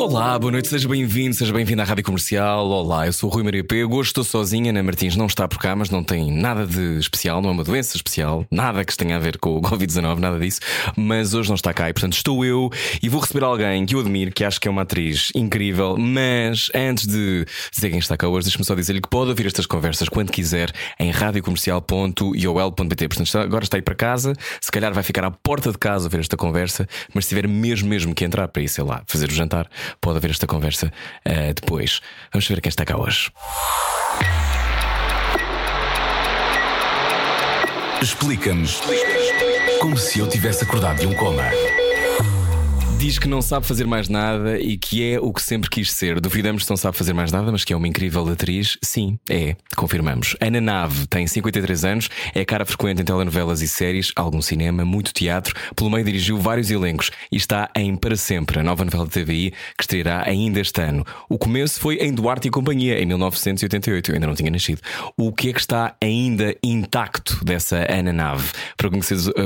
[0.00, 2.66] Olá, boa noite, seja bem-vindo, seja bem-vindo à Rádio Comercial.
[2.66, 3.96] Olá, eu sou o Rui Maria Pego.
[3.96, 7.42] Hoje estou sozinha, Ana Martins não está por cá, mas não tem nada de especial,
[7.42, 10.60] não é uma doença especial, nada que tenha a ver com o Covid-19, nada disso.
[10.96, 12.70] Mas hoje não está cá e, portanto, estou eu
[13.02, 15.98] e vou receber alguém que eu admiro, que acho que é uma atriz incrível.
[15.98, 19.66] Mas antes de dizer quem está cá hoje, deixe-me só dizer-lhe que pode ouvir estas
[19.66, 23.08] conversas quando quiser em radiocomercial.iol.pt.
[23.08, 24.32] Portanto, agora está aí para casa,
[24.62, 27.86] se calhar vai ficar à porta de casa ver esta conversa, mas se tiver mesmo,
[27.86, 29.68] mesmo que entrar para ir, sei lá, fazer o jantar
[30.00, 30.92] pode haver esta conversa
[31.26, 32.00] uh, depois.
[32.32, 33.30] Vamos ver quem está cá hoje.
[38.02, 38.80] Explica-nos
[39.80, 41.44] como se eu tivesse acordado de um coma.
[43.00, 46.20] Diz que não sabe fazer mais nada e que é o que sempre quis ser.
[46.20, 48.76] Duvidamos se não sabe fazer mais nada, mas que é uma incrível atriz.
[48.82, 50.36] Sim, é, confirmamos.
[50.38, 55.14] Ana Nave tem 53 anos, é cara frequente em telenovelas e séries, algum cinema, muito
[55.14, 55.54] teatro.
[55.74, 59.54] Pelo meio dirigiu vários elencos e está em Para Sempre, a nova novela de TVI
[59.78, 61.02] que estreará ainda este ano.
[61.26, 64.10] O começo foi em Duarte e Companhia, em 1988.
[64.10, 64.82] Eu ainda não tinha nascido.
[65.16, 68.50] O que é que está ainda intacto dessa Ana Nave?
[68.76, 68.90] Para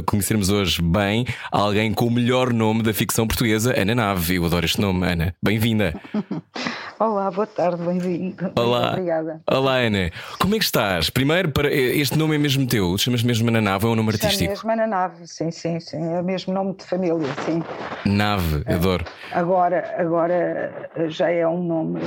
[0.04, 4.36] conhecermos hoje bem alguém com o melhor nome da ficção portuguesa portuguesa, Ana Nave.
[4.36, 5.34] Eu adoro este nome, Ana.
[5.42, 5.94] Bem-vinda.
[6.98, 8.50] Olá, boa tarde, bem-vindo.
[8.56, 8.92] Olá.
[8.92, 9.42] Obrigada.
[9.46, 10.10] Olá, Ana.
[10.38, 11.10] Como é que estás?
[11.10, 12.96] Primeiro, para este nome é mesmo teu?
[12.96, 14.44] Chamas mesmo Ana Nave ou é um nome artístico?
[14.44, 16.14] É mesmo Ana Nave, sim, sim, sim.
[16.14, 17.62] É o mesmo nome de família, sim.
[18.06, 19.04] Nave, adoro.
[19.32, 22.00] Agora, agora já é um nome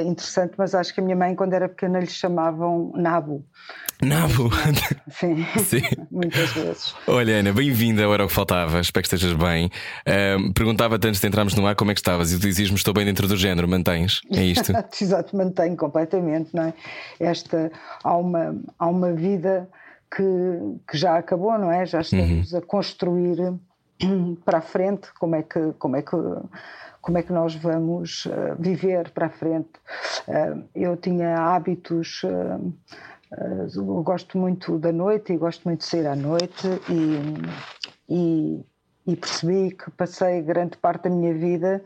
[0.00, 3.44] interessante, mas acho que a minha mãe, quando era pequena, lhe chamavam Nabo.
[4.00, 4.50] Nabo?
[5.10, 5.82] Sim, Sim.
[6.10, 6.94] muitas vezes.
[7.06, 9.70] Olha, Ana, bem-vinda, era o que faltava, espero que estejas bem.
[10.06, 12.94] Uh, Perguntava-te antes de entrarmos no ar como é que estavas e tu dizias-me estou
[12.94, 14.20] bem dentro do género, mantens?
[14.30, 14.72] É isto?
[15.00, 16.74] Exato, mantenho completamente, não é?
[17.20, 17.70] Esta,
[18.02, 19.68] há uma, há uma vida
[20.14, 20.24] que,
[20.90, 21.86] que já acabou, não é?
[21.86, 22.58] Já estamos uhum.
[22.58, 23.36] a construir
[24.44, 25.72] para a frente como é que.
[25.78, 26.16] Como é que
[27.02, 29.72] como é que nós vamos uh, viver para a frente.
[30.28, 36.14] Uh, eu tinha hábitos, uh, gosto muito da noite e gosto muito de sair à
[36.14, 37.18] noite e,
[38.08, 38.64] e,
[39.06, 41.82] e, percebi que passei grande parte da minha vida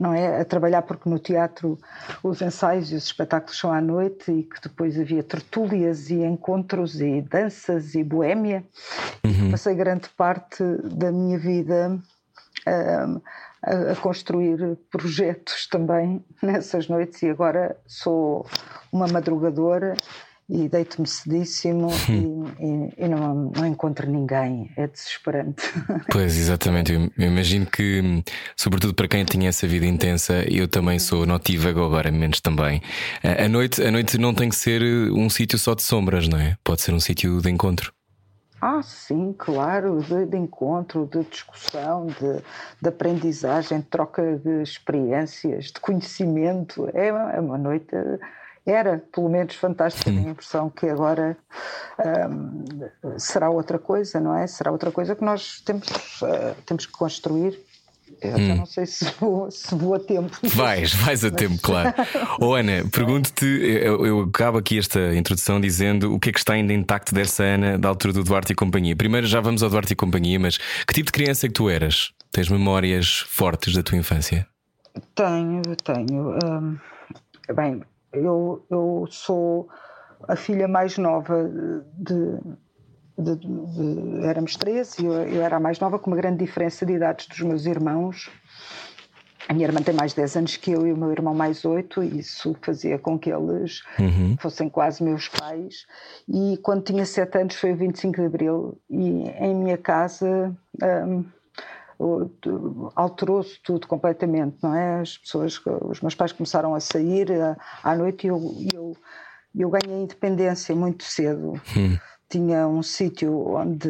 [0.00, 1.78] não é a trabalhar porque no teatro
[2.22, 6.98] os ensaios e os espetáculos são à noite e que depois havia tertúlias e encontros
[7.00, 8.64] e danças e boémia
[9.22, 9.50] uhum.
[9.50, 12.00] passei grande parte da minha vida
[13.66, 18.46] a, a, construir projetos também nessas noites e agora sou
[18.92, 19.94] uma madrugadora
[20.48, 24.70] e deito-me cedíssimo e, e, e, não, não encontro ninguém.
[24.76, 25.62] É desesperante.
[26.10, 26.92] Pois, exatamente.
[26.92, 28.22] Eu, eu, imagino que,
[28.56, 32.80] sobretudo para quem tinha essa vida intensa, eu também sou notívago, agora menos também.
[33.22, 36.38] A, a, noite, a noite não tem que ser um sítio só de sombras, não
[36.38, 36.56] é?
[36.62, 37.95] Pode ser um sítio de encontro.
[38.60, 42.42] Ah, sim, claro, de, de encontro, de discussão, de,
[42.80, 46.88] de, aprendizagem, de troca de experiências, de conhecimento.
[46.94, 47.94] É uma, é uma noite,
[48.64, 51.36] era pelo menos fantástica, tenho a impressão que agora
[52.30, 54.46] um, será outra coisa, não é?
[54.46, 55.86] Será outra coisa que nós temos,
[56.22, 57.62] uh, temos que construir.
[58.20, 58.46] Eu hum.
[58.46, 60.36] já não sei se vou, se vou a tempo.
[60.42, 61.92] Vais, vais a tempo, claro.
[62.40, 66.54] oh, Ana, pergunto-te, eu, eu, acabo aqui esta introdução dizendo o que é que está
[66.54, 68.96] ainda intacto dessa Ana da altura do Duarte e Companhia.
[68.96, 71.68] Primeiro já vamos ao Duarte e Companhia, mas que tipo de criança é que tu
[71.68, 72.12] eras?
[72.32, 74.46] Tens memórias fortes da tua infância?
[75.14, 76.38] Tenho, tenho.
[76.44, 76.78] Hum,
[77.54, 79.68] bem, eu, eu sou
[80.28, 81.50] a filha mais nova
[81.94, 82.38] de,
[83.18, 86.84] de, de, éramos três e eu, eu, era a mais nova, com uma grande diferença
[86.84, 88.30] de idades dos meus irmãos.
[89.48, 92.02] A minha irmã tem mais 10 anos que eu e o meu irmão mais 8,
[92.02, 94.36] e isso fazia com que eles uhum.
[94.40, 95.86] fossem quase meus pais.
[96.28, 100.52] E quando tinha 7 anos foi o 25 de Abril, e em minha casa
[100.82, 101.24] um,
[102.96, 105.00] alterou-se tudo completamente, não é?
[105.00, 107.28] As pessoas, os meus pais começaram a sair
[107.84, 108.96] à noite e eu, eu,
[109.54, 111.52] eu ganhei independência muito cedo.
[111.76, 111.96] Uhum
[112.28, 113.88] tinha um sítio onde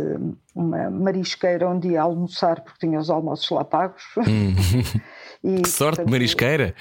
[0.54, 4.02] uma marisqueira onde ia almoçar porque tinha os almoços lá pagos.
[4.18, 4.54] Hum.
[5.42, 6.74] e, que sorte portanto, marisqueira!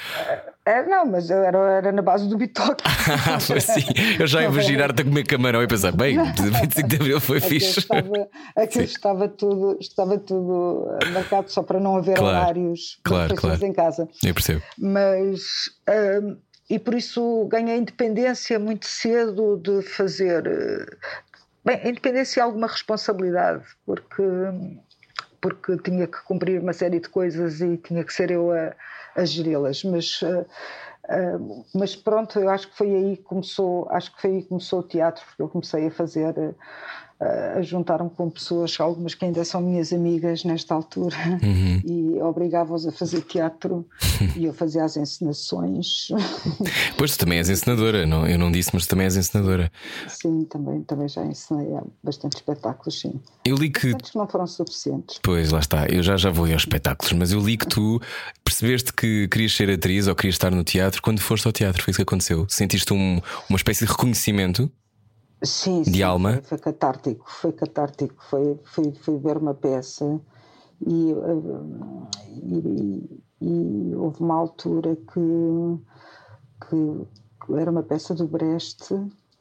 [0.65, 2.83] É, não, mas eu era, era na base do bitoque.
[3.31, 3.85] ah, sim.
[4.19, 7.79] Eu já imaginar-te a comer camarão e pensar, bem, 25 de Abril foi fixe.
[7.79, 13.63] Estava, aquilo estava tudo, estava tudo marcado só para não haver claro, horários claro, claro.
[13.63, 14.09] em casa.
[14.23, 14.63] Eu percebo.
[14.79, 16.37] Mas hum,
[16.69, 20.43] e por isso ganhei independência muito cedo de fazer
[21.65, 24.23] bem, a independência e alguma responsabilidade, porque,
[25.41, 28.73] porque tinha que cumprir uma série de coisas e tinha que ser eu a,
[29.15, 30.21] a geri-las, mas.
[30.21, 30.45] Uh,
[31.09, 34.49] uh, mas pronto, eu acho que foi aí que começou, acho que foi aí que
[34.49, 36.35] começou o teatro, porque eu comecei a fazer
[37.19, 41.81] a juntar-me com pessoas, algumas que ainda são minhas amigas nesta altura, uhum.
[41.85, 43.87] e obrigava-os a fazer teatro
[44.35, 46.07] e eu fazia as encenações.
[46.97, 49.71] Pois tu também és encenadora, não, eu não disse, mas tu também és encenadora.
[50.07, 51.67] Sim, também, também já ensinei
[52.03, 53.19] bastante espetáculos, sim.
[53.43, 53.91] Eu li que.
[53.91, 55.19] Bastantes não foram suficientes.
[55.21, 58.01] Pois, lá está, eu já, já vou aos espetáculos, mas eu li que tu
[58.43, 61.91] percebeste que querias ser atriz ou querias estar no teatro quando foste ao teatro, foi
[61.91, 62.45] isso que aconteceu.
[62.49, 64.71] Sentiste um, uma espécie de reconhecimento
[65.43, 66.41] sim, de sim, alma.
[66.43, 68.23] Foi, catártico, foi catártico.
[68.29, 70.19] Foi, foi, foi ver uma peça
[70.85, 71.13] e,
[72.43, 75.79] e, e, houve uma altura que,
[76.67, 78.93] que era uma peça do Brecht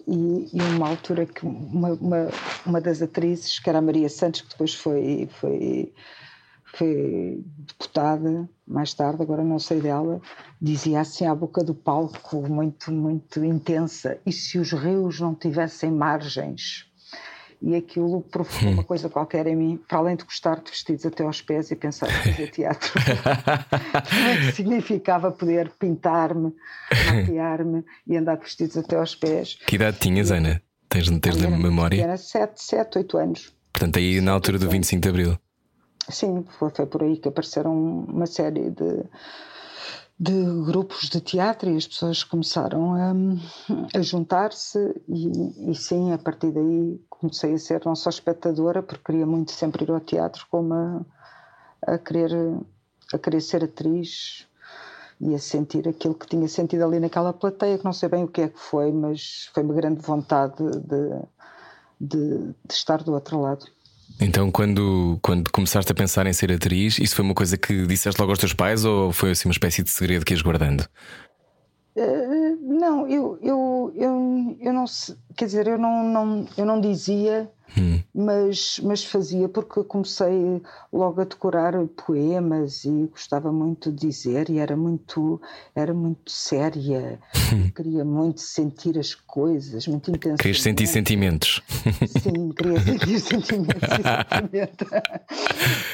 [0.06, 2.28] e, e uma altura que uma, uma,
[2.66, 5.92] uma das atrizes, que era a Maria Santos, que depois foi, foi
[6.76, 10.20] foi deputada mais tarde, agora não sei dela,
[10.60, 15.90] dizia assim à boca do palco, muito, muito intensa: e se os rios não tivessem
[15.90, 16.86] margens?
[17.62, 21.24] E aquilo provocou uma coisa qualquer em mim, para além de gostar de vestidos até
[21.24, 22.92] aos pés e pensar em fazer teatro.
[24.44, 26.52] que significava poder pintar-me,
[27.06, 29.56] maquiar-me e andar de vestidos até aos pés.
[29.66, 30.60] Que idade tinhas, Ana?
[30.90, 32.02] Tens, tens de memória?
[32.02, 33.54] Era 7, 7, 8 anos.
[33.72, 35.38] Portanto, aí na altura do 25 de Abril.
[36.08, 39.04] Sim, foi, foi por aí que apareceram uma série de,
[40.18, 40.32] de
[40.66, 43.12] grupos de teatro e as pessoas começaram a,
[43.98, 44.78] a juntar-se
[45.08, 49.52] e, e, sim, a partir daí comecei a ser não só espectadora, porque queria muito
[49.52, 51.00] sempre ir ao teatro, como a,
[51.86, 52.32] a querer,
[53.12, 54.46] a querer ser atriz
[55.20, 58.28] e a sentir aquilo que tinha sentido ali naquela plateia, que não sei bem o
[58.28, 61.22] que é que foi, mas foi uma grande vontade de,
[62.00, 63.66] de, de estar do outro lado.
[64.20, 68.20] Então, quando, quando começaste a pensar em ser atriz, isso foi uma coisa que disseste
[68.20, 70.86] logo aos teus pais ou foi assim uma espécie de segredo que ias guardando?
[71.96, 74.84] Uh, não, eu, eu, eu, eu não
[75.36, 78.00] quer dizer, eu não, não, eu não dizia hum.
[78.14, 80.62] mas, mas fazia porque comecei
[80.92, 81.74] logo a decorar
[82.06, 85.40] poemas e gostava muito de dizer e era muito,
[85.74, 87.18] era muito séria,
[87.52, 87.70] hum.
[87.74, 90.42] queria muito sentir as coisas, muito intensamente.
[90.42, 91.62] Querias sentir sentimentos.
[92.22, 94.86] Sim, queria sentir sentimentos, exatamente.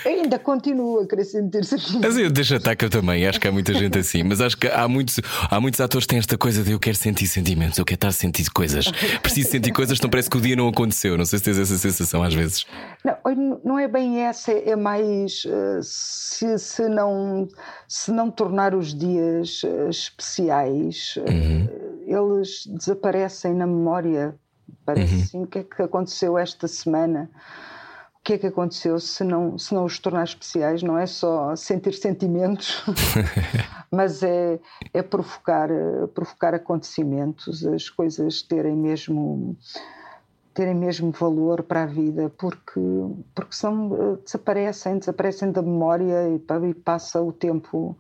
[0.05, 2.01] Ainda continuo a querer sentir sentimentos.
[2.03, 4.67] Mas eu deixo ataque eu também, acho que há muita gente assim, mas acho que
[4.67, 5.21] há muitos,
[5.51, 8.09] há muitos atores que têm esta coisa de eu quero sentir sentimentos, eu quero estar
[8.09, 8.91] a sentir coisas,
[9.23, 11.17] preciso sentir coisas, então parece que o dia não aconteceu.
[11.17, 12.65] Não sei se tens essa sensação às vezes.
[13.05, 17.49] Não, não é bem essa, é mais eh, se, se, não,
[17.89, 22.33] se não tornar os dias eh, especiais, eh, uhum.
[22.33, 24.35] eles desaparecem na memória.
[24.85, 25.21] Parece uhum.
[25.23, 27.31] assim, o que é que aconteceu esta semana?
[28.21, 30.83] O que é que aconteceu se não, se não os tornar especiais?
[30.83, 32.85] Não é só sentir sentimentos,
[33.91, 34.61] mas é,
[34.93, 35.71] é provocar,
[36.15, 39.57] provocar acontecimentos, as coisas terem mesmo
[40.53, 42.81] terem mesmo valor para a vida, porque,
[43.35, 47.97] porque são, eh, desaparecem, desaparecem da memória e, e passa o tempo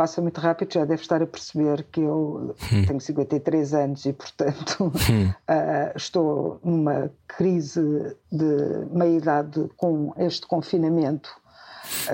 [0.00, 2.86] passa muito rápido, já deve estar a perceber que eu hum.
[2.86, 5.28] tenho 53 anos e, portanto, hum.
[5.28, 11.28] uh, estou numa crise de meia-idade com este confinamento.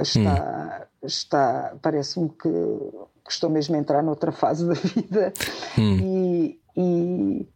[0.00, 1.07] Está, hum.
[1.07, 5.33] está parece-me que, que, estou mesmo a entrar noutra fase da vida
[5.78, 5.97] hum.
[6.02, 7.49] e, e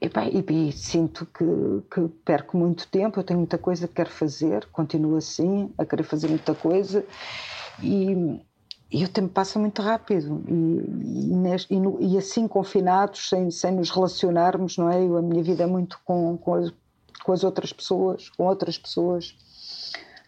[0.00, 1.44] e, bem, e, e sinto que,
[1.92, 6.04] que, perco muito tempo, eu tenho muita coisa que quero fazer, continuo assim, a querer
[6.04, 7.04] fazer muita coisa
[7.82, 8.38] e,
[8.90, 13.90] e o tempo passa muito rápido e, e, no, e, assim confinados, sem, sem nos
[13.90, 15.02] relacionarmos, não é?
[15.02, 16.72] Eu, a minha vida é muito com, com as,
[17.24, 19.36] com, as, outras pessoas, com outras pessoas,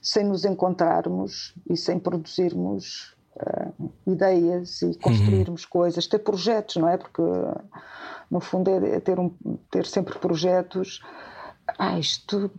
[0.02, 5.70] sem nos encontrarmos e sem produzirmos uh, ideias e construirmos uhum.
[5.70, 6.96] coisas, ter projetos, não é?
[6.96, 7.22] Porque
[8.28, 9.30] no fundo é, é ter, um,
[9.70, 11.00] ter sempre projetos.
[11.78, 12.50] Ah, isto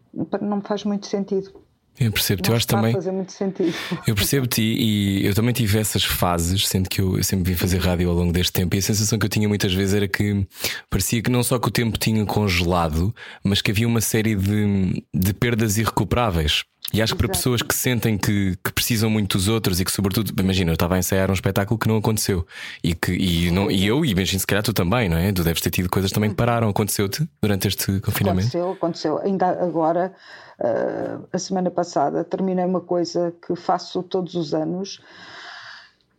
[0.41, 1.61] não me faz muito sentido.
[1.99, 2.93] Eu percebo-te, eu acho também.
[2.93, 3.73] fazer muito sentido.
[4.07, 7.57] Eu percebo-te e, e, eu também tive essas fases, sendo que eu, eu, sempre vim
[7.57, 10.07] fazer rádio ao longo deste tempo, e a sensação que eu tinha muitas vezes era
[10.07, 10.47] que
[10.89, 13.13] parecia que não só que o tempo tinha congelado,
[13.43, 16.63] mas que havia uma série de, de perdas irrecuperáveis.
[16.91, 19.91] E acho que para pessoas que sentem que, que, precisam muito dos outros e que,
[19.91, 22.45] sobretudo, imagina, eu estava a ensaiar um espetáculo que não aconteceu.
[22.83, 25.31] E, que, e, não, e eu, e imagino se calhar tu também, não é?
[25.31, 26.67] Tu deves ter tido coisas também que pararam.
[26.67, 28.47] Aconteceu-te durante este confinamento?
[28.47, 29.19] Aconteceu, aconteceu.
[29.19, 30.11] Ainda agora,
[30.59, 34.99] uh, a semana passada, terminei uma coisa que faço todos os anos,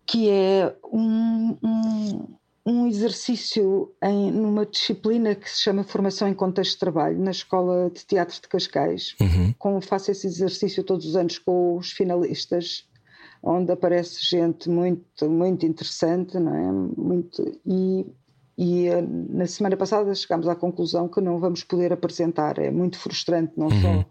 [0.06, 2.39] que é um, um
[2.70, 7.90] um exercício em, numa disciplina que se chama Formação em Contexto de Trabalho, na Escola
[7.90, 9.16] de Teatro de Cascais.
[9.20, 9.52] Uhum.
[9.58, 12.88] Com, faço esse exercício todos os anos com os finalistas,
[13.42, 16.72] onde aparece gente muito, muito interessante, não é?
[17.00, 18.06] Muito, e,
[18.56, 22.58] e eh, na semana passada chegámos à conclusão que não vamos poder apresentar.
[22.58, 23.82] É muito frustrante, não uhum.
[23.82, 24.04] só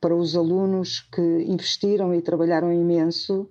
[0.00, 3.48] para os alunos que investiram e trabalharam imenso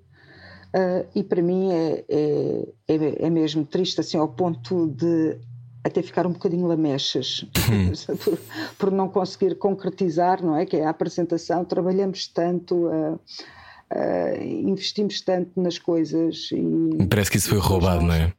[0.77, 5.39] Uh, e para mim é, é, é, é, mesmo triste, assim, ao ponto de
[5.83, 7.91] até ficar um bocadinho lamechas hum.
[8.23, 8.39] por,
[8.77, 10.67] por, não conseguir concretizar, não é?
[10.67, 11.65] Que é a apresentação.
[11.65, 16.49] Trabalhamos tanto, uh, uh, investimos tanto nas coisas.
[16.51, 18.33] E, parece que isso foi roubado, não é?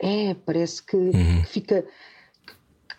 [0.00, 1.42] É, parece que, uhum.
[1.42, 1.84] que fica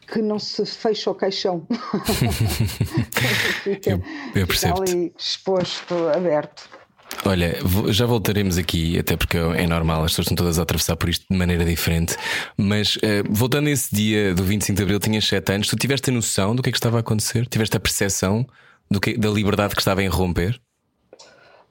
[0.08, 1.68] que não se fecha o caixão.
[3.64, 4.02] fica, eu,
[4.34, 4.78] eu percebo.
[4.78, 6.77] Fica ali exposto, aberto.
[7.26, 11.10] Olha, já voltaremos aqui, até porque é normal, as pessoas estão todas a atravessar por
[11.10, 12.16] isto de maneira diferente.
[12.58, 16.10] Mas uh, voltando a esse dia do 25 de Abril, tinhas 7 anos, tu tiveste
[16.10, 17.46] a noção do que é que estava a acontecer?
[17.48, 18.46] Tiveste a percepção
[18.90, 20.60] do que, da liberdade que estava em romper?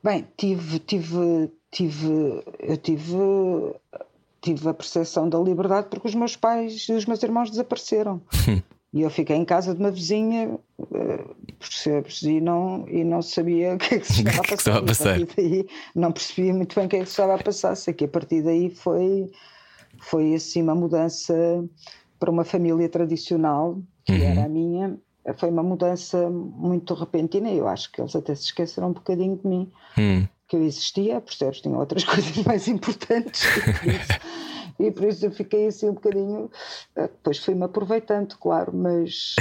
[0.03, 3.17] Bem, tive, tive, tive, eu tive,
[4.41, 8.21] tive a percepção da liberdade porque os meus pais e os meus irmãos desapareceram.
[8.97, 10.59] E eu fiquei em casa de uma vizinha,
[10.95, 11.25] eh,
[11.59, 12.23] percebes?
[12.23, 14.57] E não, e não sabia o que é que se estava a passar.
[14.57, 15.19] estava a passar.
[15.37, 17.77] Daí, não percebia muito bem o que é que se estava a passar.
[17.77, 19.31] Sei que a partir daí foi,
[20.01, 21.35] foi assim uma mudança
[22.19, 24.23] para uma família tradicional, que uhum.
[24.23, 24.99] era a minha.
[25.37, 29.37] Foi uma mudança muito repentina e eu acho que eles até se esqueceram um bocadinho
[29.37, 29.71] de mim.
[29.99, 30.27] Uhum.
[30.49, 31.61] Que eu existia, percebes?
[31.61, 33.43] Tinha outras coisas mais importantes
[34.79, 36.51] e por isso eu fiquei assim um bocadinho.
[36.95, 39.35] Eh, depois fui-me aproveitando, claro, mas.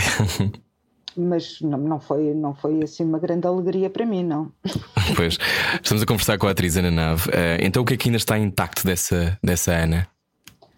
[1.17, 4.51] mas não, não, foi, não foi assim uma grande alegria para mim, não.
[5.15, 5.37] Pois,
[5.81, 7.29] estamos a conversar com a atriz Ana Nave.
[7.29, 10.07] Uh, então, o que é que ainda está intacto dessa, dessa Ana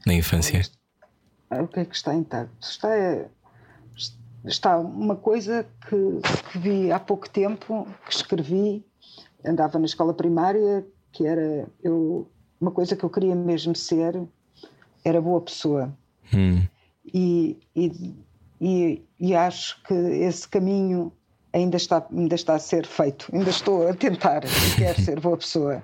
[0.05, 0.61] na infância?
[1.49, 2.51] O que é que está intacto?
[2.59, 2.89] Está,
[4.45, 8.85] está uma coisa que, que vi há pouco tempo, que escrevi,
[9.45, 14.21] andava na escola primária, que era eu, uma coisa que eu queria mesmo ser
[15.03, 15.93] era boa pessoa.
[16.33, 16.61] Hum.
[17.13, 18.15] E, e,
[18.59, 21.11] e, e, acho que esse caminho
[21.53, 24.41] ainda está, ainda está a ser feito, ainda estou a tentar,
[24.77, 25.81] quero ser boa pessoa.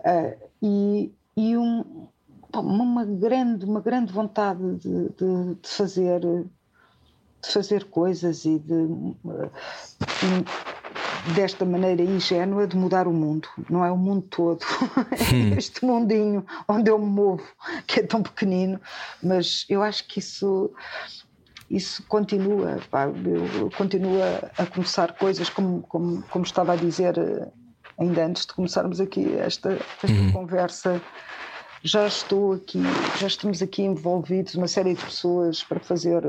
[0.00, 2.08] Uh, e e um,
[2.54, 6.20] uma, grande, uma grande vontade de, de, de fazer
[7.42, 9.50] de fazer coisas e de uh,
[11.34, 13.48] desta maneira ingênua de mudar o mundo.
[13.68, 14.64] Não é o mundo todo,
[15.12, 17.44] é este mundinho onde eu me movo,
[17.86, 18.80] que é tão pequenino,
[19.22, 20.70] mas eu acho que isso
[21.70, 24.18] isso continua, pá, eu continuo
[24.58, 27.46] a começar coisas como, como, como estava a dizer eh,
[27.96, 30.32] ainda antes de começarmos aqui esta, esta uhum.
[30.32, 31.00] conversa.
[31.84, 32.82] Já estou aqui,
[33.18, 36.26] já estamos aqui envolvidos, uma série de pessoas para fazer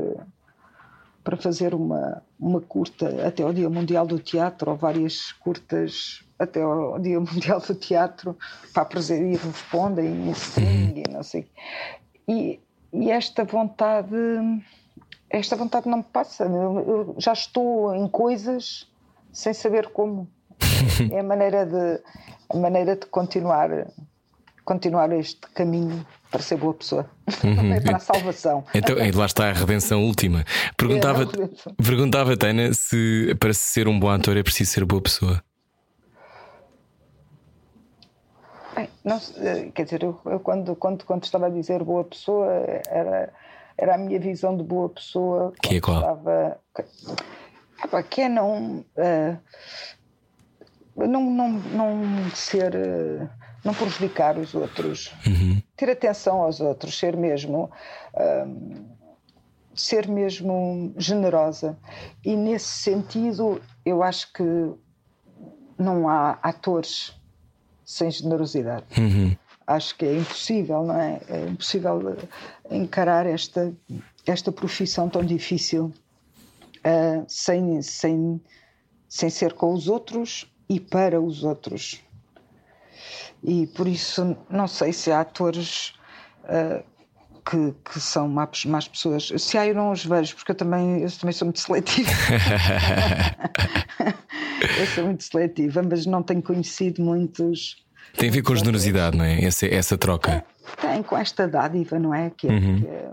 [1.24, 6.62] para fazer uma, uma curta até ao Dia Mundial do Teatro, ou várias curtas até
[6.62, 8.36] ao Dia Mundial do Teatro,
[8.72, 11.46] para apresentar e respondem e streaming e não sei.
[12.28, 12.60] E,
[12.92, 14.16] e esta vontade,
[15.30, 16.44] esta vontade não me passa.
[16.44, 18.90] Eu, eu já estou em coisas
[19.32, 20.28] sem saber como.
[21.12, 22.02] É a maneira de,
[22.48, 23.70] a maneira de continuar,
[24.64, 27.08] continuar este caminho para ser boa pessoa,
[27.44, 27.80] uhum.
[27.82, 28.64] para a salvação.
[28.74, 30.44] Então, lá está a redenção última.
[30.76, 35.42] Perguntava, é perguntava Tana se para ser um bom ator é preciso ser boa pessoa.
[38.74, 39.20] Bem, não,
[39.74, 42.46] quer dizer, eu, eu, quando, quando, quando estava a dizer boa pessoa,
[42.88, 43.30] era,
[43.76, 45.52] era a minha visão de boa pessoa.
[45.62, 45.98] Que é qual?
[45.98, 49.38] Estava, que, que é não, uh,
[50.96, 52.74] não, não, não ser.
[52.74, 55.62] Uh, não prejudicar os outros, uhum.
[55.76, 57.70] ter atenção aos outros, ser mesmo.
[58.14, 59.02] Um,
[59.74, 61.78] ser mesmo generosa.
[62.24, 64.44] E nesse sentido, eu acho que
[65.78, 67.14] não há atores
[67.84, 68.84] sem generosidade.
[68.98, 69.36] Uhum.
[69.66, 71.20] Acho que é impossível, não é?
[71.28, 72.16] É impossível
[72.70, 73.72] encarar esta,
[74.26, 75.92] esta profissão tão difícil
[76.78, 78.40] uh, sem, sem,
[79.08, 82.00] sem ser com os outros e para os outros
[83.42, 85.94] e por isso não sei se há atores
[86.44, 86.82] uh,
[87.44, 89.32] que, que, são más, más pessoas.
[89.36, 92.10] Se há, eu não os vejo, porque eu também, eu também sou muito seletiva.
[94.78, 97.82] eu sou muito seletiva, mas não tenho conhecido muitos.
[98.16, 99.44] Tem a ver com generosidade, não é?
[99.44, 100.44] Essa, essa troca.
[100.80, 102.30] Tem, com esta dádiva, não é?
[102.30, 102.80] Que é, uhum.
[102.80, 103.10] que é,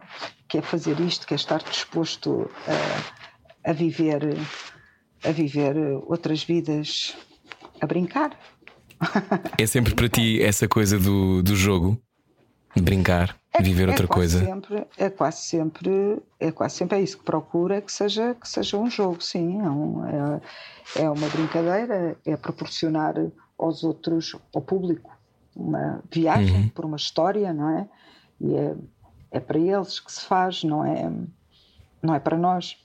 [0.49, 2.51] que é fazer isto, que é estar disposto
[3.65, 4.37] a, a viver
[5.23, 5.75] a viver
[6.07, 7.15] outras vidas,
[7.81, 8.37] a brincar.
[9.57, 12.01] É sempre para ti essa coisa do, do jogo,
[12.75, 13.39] de brincar?
[13.53, 14.43] é, viver é outra coisa.
[14.43, 18.77] Sempre, é quase sempre, é quase sempre é isso que procura que seja que seja
[18.77, 23.15] um jogo, sim, é, um, é, é uma brincadeira, é proporcionar
[23.57, 25.11] aos outros, ao público,
[25.55, 26.69] uma viagem uhum.
[26.69, 27.87] por uma história, não é?
[28.39, 28.75] E é,
[29.31, 31.11] é para eles que se faz, não é,
[32.01, 32.77] não é para nós.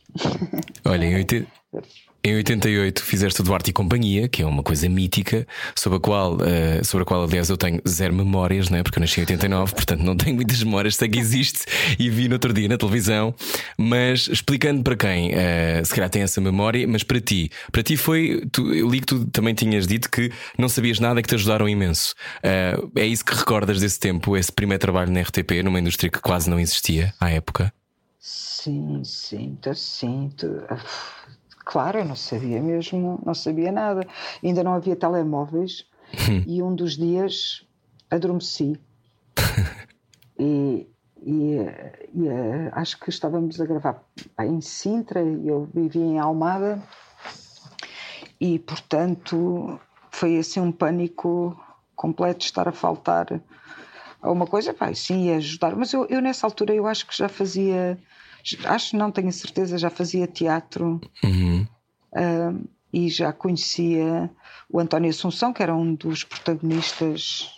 [0.84, 1.46] Olha, em 80,
[2.24, 6.82] em 88 fizeste Duarte e Companhia, que é uma coisa mítica, sobre a qual, uh,
[6.82, 8.82] sobre a qual aliás, eu tenho zero memórias, né?
[8.82, 11.66] porque eu nasci em 89, portanto não tenho muitas memórias, sei que existe
[11.98, 13.34] e vi no outro dia na televisão.
[13.76, 17.96] Mas explicando para quem, uh, se calhar tem essa memória, mas para ti, para ti
[17.96, 18.46] foi.
[18.50, 21.34] Tu, eu li que tu também tinhas dito que não sabias nada e que te
[21.34, 22.14] ajudaram imenso.
[22.38, 26.20] Uh, é isso que recordas desse tempo, esse primeiro trabalho na RTP, numa indústria que
[26.20, 27.70] quase não existia à época?
[28.18, 30.46] Sim, sim, sinto.
[31.64, 34.06] Claro, eu não sabia mesmo, não sabia nada.
[34.42, 35.86] Ainda não havia telemóveis
[36.46, 37.66] e um dos dias
[38.10, 38.78] adormeci.
[40.38, 40.86] e,
[41.22, 41.56] e,
[42.14, 44.02] e, eh, acho que estávamos a gravar
[44.40, 46.82] em Sintra e eu vivia em Almada
[48.40, 49.80] e, portanto,
[50.10, 51.58] foi assim um pânico
[51.96, 53.40] completo estar a faltar
[54.20, 54.74] a uma coisa.
[54.74, 57.98] Pá, sim, ia ajudar, mas eu, eu nessa altura eu acho que já fazia
[58.64, 61.66] acho, não tenho certeza, já fazia teatro uhum.
[62.12, 64.30] uh, e já conhecia
[64.70, 67.50] o António Assunção, que era um dos protagonistas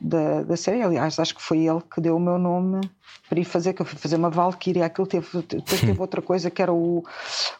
[0.00, 0.82] da, da série.
[0.82, 2.80] Aliás, acho que foi ele que deu o meu nome
[3.28, 4.86] para ir fazer, que eu fui fazer uma Valkyria.
[4.86, 7.04] Aquilo teve, depois teve outra coisa que era o,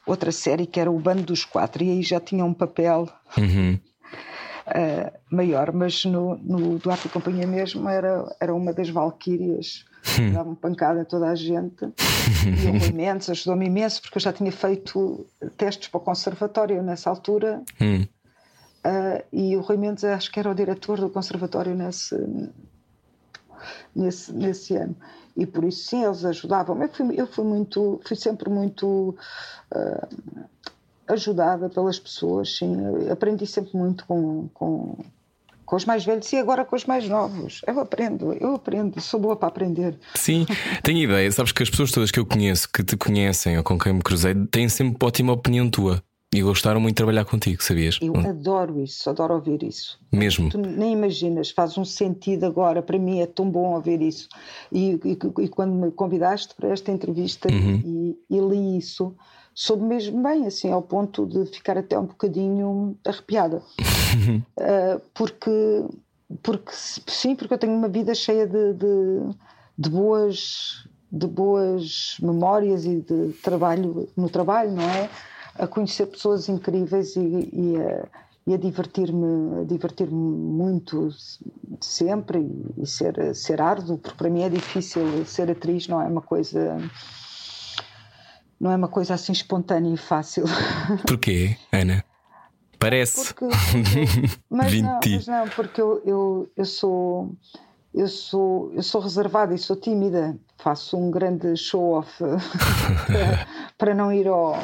[0.06, 3.08] outra série, que era o Bando dos Quatro, e aí já tinha um papel.
[3.36, 3.78] Uhum.
[4.68, 9.86] Uh, maior, mas no, no Duarte e Companhia mesmo era, era uma das Valquírias
[10.18, 10.32] Hum.
[10.32, 11.84] Davam pancada a toda a gente.
[11.84, 15.26] E o Rui Mendes ajudou-me imenso, porque eu já tinha feito
[15.56, 17.62] testes para o conservatório nessa altura.
[17.80, 18.06] Hum.
[18.84, 22.16] Uh, e o Rui Mendes acho que era o diretor do conservatório nesse,
[23.94, 24.96] nesse, nesse ano.
[25.36, 26.80] E por isso sim, eles ajudavam.
[26.80, 29.16] Eu fui, eu fui muito, fui sempre muito
[29.72, 30.44] uh,
[31.08, 32.80] ajudada pelas pessoas, sim.
[32.80, 34.96] Eu aprendi sempre muito com, com
[35.68, 37.61] com os mais velhos e agora com os mais novos.
[37.66, 39.98] Eu aprendo, eu aprendo, sou boa para aprender.
[40.14, 40.46] Sim,
[40.83, 41.31] tenho ideia.
[41.31, 44.00] Sabes que as pessoas todas que eu conheço, que te conhecem ou com quem me
[44.00, 46.02] cruzei, têm sempre ótima opinião tua.
[46.35, 47.98] E gostaram muito de trabalhar contigo, sabias?
[48.00, 49.98] Eu adoro isso, adoro ouvir isso.
[50.11, 50.48] Mesmo.
[50.48, 52.83] Tu nem imaginas, faz um sentido agora.
[52.83, 54.28] Para mim é tão bom ouvir isso.
[54.72, 57.83] E, e, e quando me convidaste para esta entrevista uhum.
[57.85, 59.14] e, e li isso,
[59.59, 63.57] soube mesmo bem, assim, ao ponto de ficar até um bocadinho arrepiada.
[63.57, 65.85] uh, porque,
[66.44, 69.35] porque, sim, porque eu tenho uma vida cheia de, de,
[69.77, 75.11] de, boas, de boas memórias e de trabalho no trabalho, não é?
[75.57, 78.07] A conhecer pessoas incríveis e, e a,
[78.47, 81.09] e a divertir-me divertir muito
[81.81, 86.07] sempre e, e ser, ser árduo, porque para mim é difícil ser atriz, não é
[86.07, 86.79] uma coisa
[88.61, 90.44] não é uma coisa assim espontânea e fácil.
[91.07, 92.05] Porquê, Ana?
[92.79, 93.35] Parece.
[93.35, 93.47] Porque,
[94.51, 97.37] mas, não, mas não, porque eu, eu, eu sou
[97.94, 100.38] eu sou eu sou reservada e sou tímida.
[100.59, 103.47] Faço um grande show off para,
[103.79, 104.57] para, não ir ao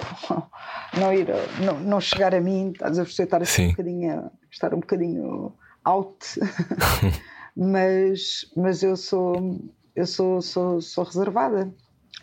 [0.99, 1.29] não ir
[1.65, 5.53] não, não chegar a mim, estás a estar assim um bocadinho estar um bocadinho
[5.85, 6.41] out.
[7.57, 9.61] mas mas eu sou
[9.95, 11.73] eu sou sou, sou reservada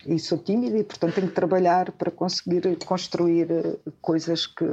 [0.06, 4.66] e sou tímida e, portanto, tenho que trabalhar para conseguir construir eh, coisas que,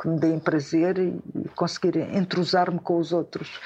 [0.00, 3.60] que me deem prazer e conseguir entrosar-me com os outros.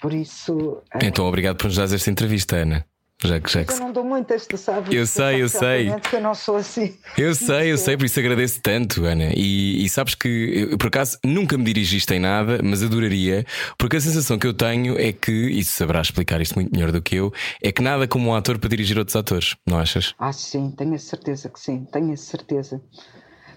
[0.00, 0.82] Por isso.
[0.94, 2.84] Eh, então, obrigado por nos dar esta entrevista, Ana.
[3.22, 3.72] Já que, já que...
[3.72, 4.94] Eu não dou muitas, tu sabes.
[4.94, 5.90] Eu sei, eu sei.
[6.10, 6.96] Que eu não sou assim.
[7.16, 9.30] Eu sei, eu sei, por isso agradeço tanto, Ana.
[9.34, 13.44] E, e sabes que, eu, por acaso, nunca me dirigiste em nada, mas adoraria,
[13.78, 17.00] porque a sensação que eu tenho é que, e saberás explicar isto muito melhor do
[17.00, 20.14] que eu, é que nada como um ator para dirigir outros atores, não achas?
[20.18, 22.80] Ah, sim, tenho a certeza que sim, tenho a certeza.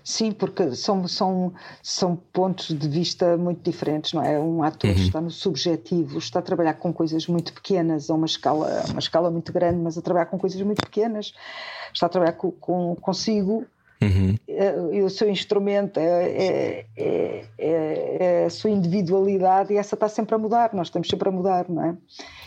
[0.08, 4.40] Sim, porque são, são, são pontos de vista muito diferentes, não é?
[4.40, 4.96] Um ator uhum.
[4.96, 9.30] está no subjetivo, está a trabalhar com coisas muito pequenas, a uma escala, uma escala
[9.30, 11.34] muito grande, mas a trabalhar com coisas muito pequenas,
[11.94, 13.66] está a trabalhar com, com consigo.
[14.02, 14.36] Uhum.
[14.48, 20.08] Eh, e o seu instrumento é, é, é, é, a sua individualidade e essa está
[20.08, 21.98] sempre a mudar, nós estamos sempre a mudar, não é?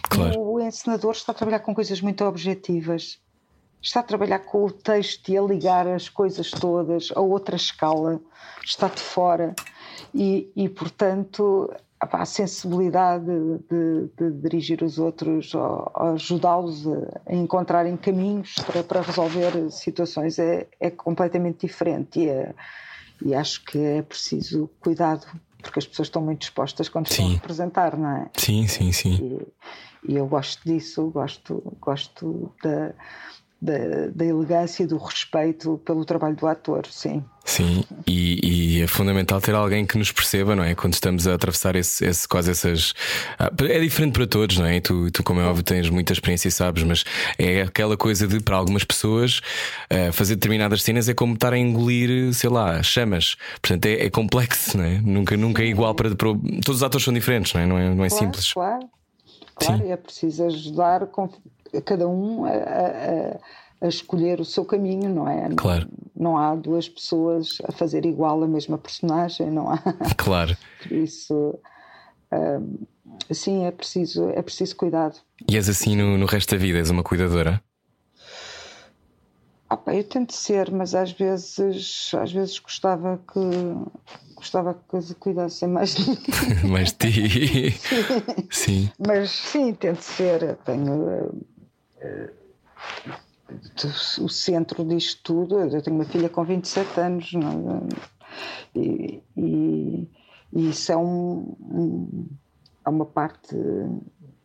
[0.08, 0.32] Claro.
[0.32, 3.20] E o encenador está a trabalhar com coisas muito objetivas
[3.82, 8.20] está a trabalhar com o texto e a ligar as coisas todas a outra escala,
[8.64, 9.54] está de fora
[10.14, 13.26] e, e portanto a sensibilidade
[13.68, 15.52] de, de, dirigir os outros,
[15.94, 22.54] ajudá-los a, encontrarem caminhos para, para resolver situações é, é completamente diferente e, é,
[23.22, 25.26] e acho que é preciso cuidado
[25.62, 27.12] porque as pessoas estão muito dispostas quando sim.
[27.12, 28.30] estão a representar, não é?
[28.34, 29.46] Sim, sim, sim.
[30.06, 32.94] E, e eu gosto disso, gosto, gosto da
[33.60, 37.22] da, da, elegância e do respeito pelo trabalho do ator, sim.
[37.44, 40.74] Sim, e, e, é fundamental ter alguém que nos perceba, não é?
[40.74, 42.94] Quando estamos a atravessar esse, esse quase essas.
[43.38, 44.80] Ah, é diferente para todos, não é?
[44.80, 47.04] Tu, tu, como é óbvio, tens muita experiência e sabes, mas
[47.38, 49.40] é aquela coisa de, para algumas pessoas,
[49.92, 53.36] uh, fazer determinadas cenas é como estar a engolir, sei lá, chamas.
[53.60, 54.98] Portanto, é, é complexo, não é?
[54.98, 56.28] Nunca, nunca é igual para, para.
[56.64, 57.66] Todos os atores são diferentes, não é?
[57.66, 58.52] Não é, não é claro, simples.
[58.52, 58.88] Claro,
[59.54, 59.92] claro, Sim.
[59.92, 61.28] é preciso ajudar com
[61.85, 65.48] cada um a, a, a, escolher o seu caminho, não é?
[65.54, 65.88] Claro.
[66.16, 69.78] Não, não, há duas pessoas a fazer igual a mesma personagem, não há.
[70.16, 70.56] Claro.
[70.83, 71.59] Por isso.
[72.33, 72.78] Um,
[73.30, 75.18] sim, é preciso, é preciso cuidado.
[75.48, 76.78] E és assim no, no resto da vida?
[76.78, 77.62] És uma cuidadora?
[79.70, 83.40] Opa, eu tento ser, mas às vezes, às vezes gostava que
[84.35, 86.18] gostava que cuidassem mais de mim.
[86.68, 87.80] mais de ti.
[88.50, 88.90] sim.
[88.98, 90.56] Mas sim, tento ser.
[90.64, 91.30] Tenho
[94.20, 95.58] o centro disto tudo.
[95.58, 97.86] Eu tenho uma filha com 27 anos não,
[98.74, 98.78] é?
[98.78, 100.08] e, e,
[100.52, 102.28] e, isso é, um, um,
[102.84, 103.56] é uma parte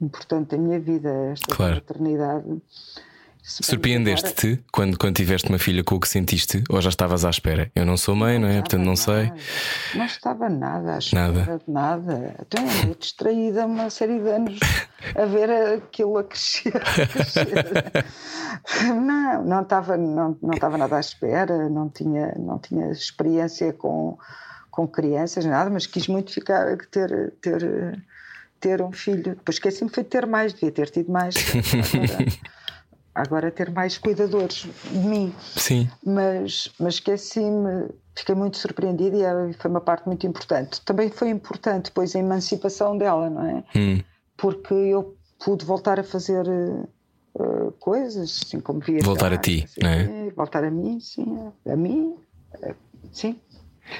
[0.01, 1.75] importante da minha vida, esta claro.
[1.75, 2.61] paternidade.
[3.47, 6.63] Surpreendeste-te quando, quando tiveste uma filha com o que sentiste?
[6.67, 7.71] Ou já estavas à espera?
[7.75, 8.59] Eu não sou mãe, não, não é?
[8.59, 9.31] Portanto, não sei.
[9.93, 11.59] Não estava nada à espera nada.
[11.59, 12.35] de nada.
[12.39, 14.59] Até então, distraída uma série de anos
[15.15, 16.75] a ver aquilo a crescer.
[16.75, 17.45] A crescer.
[18.95, 24.17] não, não estava, não, não estava nada à espera, não tinha, não tinha experiência com,
[24.71, 28.03] com crianças, nada, mas quis muito ficar, ter, ter,
[28.59, 29.35] ter um filho.
[29.35, 31.35] Depois esqueci-me foi de ter mais, devia ter tido mais.
[33.15, 35.33] agora ter mais cuidadores de mim.
[35.55, 35.89] Sim.
[36.05, 39.17] Mas, mas esqueci-me, fiquei muito surpreendida
[39.49, 40.81] e foi uma parte muito importante.
[40.81, 43.63] Também foi importante depois a emancipação dela, não é?
[43.75, 44.01] Hum.
[44.35, 48.99] Porque eu pude voltar a fazer uh, coisas, assim como via.
[49.01, 50.29] Voltar a ti, assim, não é?
[50.35, 51.51] Voltar a mim, sim.
[51.65, 52.15] A mim,
[52.61, 52.75] uh,
[53.13, 53.39] sim.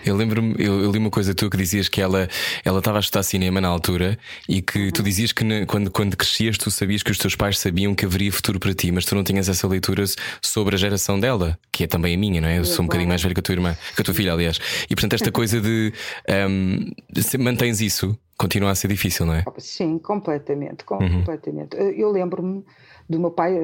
[0.06, 2.28] Eu lembro-me, eu, eu, li uma coisa tua que dizias que ela
[2.64, 4.18] ela estava a estudar cinema na altura
[4.48, 7.60] e que tu dizias que ne, quando, quando crescias tu sabias que os teus pais
[7.60, 10.04] sabiam que haveria futuro para ti, mas tu não tinhas essa leitura
[10.42, 12.60] sobre a geração dela, que é também a minha, não é?
[12.60, 14.60] Eu sou um bocadinho mais velho que a tua irmã, que a tua filha, aliás.
[14.90, 15.94] E portanto, esta coisa de
[16.50, 16.92] um,
[17.40, 19.44] mantens isso, continua a ser difícil, não é?
[19.58, 21.20] Sim, completamente, uhum.
[21.20, 21.76] completamente.
[21.78, 21.90] Uhum.
[21.90, 22.64] Eu lembro-me
[23.10, 23.62] do meu pai, eh,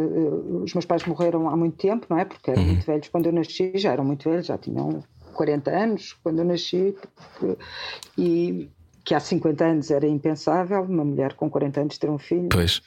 [0.64, 2.26] os meus pais morreram há muito tempo, não é?
[2.26, 2.68] Porque eram uhum.
[2.70, 6.46] muito velhos quando eu nasci, já eram muito velhos, já tinham 40 anos, quando eu
[6.46, 6.96] nasci,
[8.18, 8.70] e
[9.04, 12.50] que há 50 anos era impensável uma mulher com 40 anos ter um filho.
[12.50, 12.82] Pois.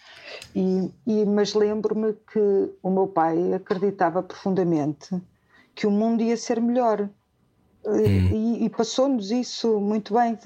[0.55, 5.21] E, e mas lembro-me que o meu pai acreditava profundamente
[5.75, 7.09] que o mundo ia ser melhor.
[7.87, 8.01] Hum.
[8.01, 10.39] E, e passou-nos isso muito bem.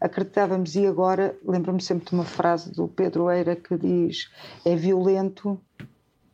[0.00, 4.30] Acreditávamos, e agora lembro-me sempre de uma frase do Pedro Eira que diz:
[4.64, 5.60] é violento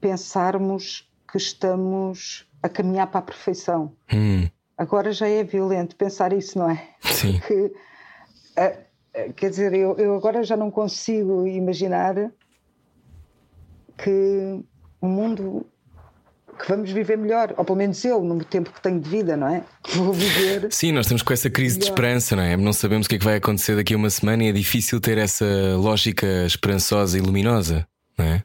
[0.00, 3.92] pensarmos que estamos a caminhar para a perfeição.
[4.12, 4.48] Hum.
[4.76, 6.88] Agora já é violento pensar isso, não é?
[7.02, 7.40] Sim.
[8.56, 12.14] Que, quer dizer, eu, eu agora já não consigo imaginar
[13.98, 14.64] que
[15.00, 15.66] o mundo
[16.58, 19.48] que vamos viver melhor, ou pelo menos eu, no tempo que tenho de vida, não
[19.48, 19.64] é?
[19.94, 20.68] Vou viver.
[20.72, 21.86] Sim, nós estamos com essa crise melhor.
[21.86, 22.56] de esperança, não é?
[22.56, 25.00] Não sabemos o que é que vai acontecer daqui a uma semana e é difícil
[25.00, 25.44] ter essa
[25.76, 28.44] lógica esperançosa e luminosa, não é?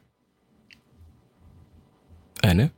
[2.42, 2.72] Ana?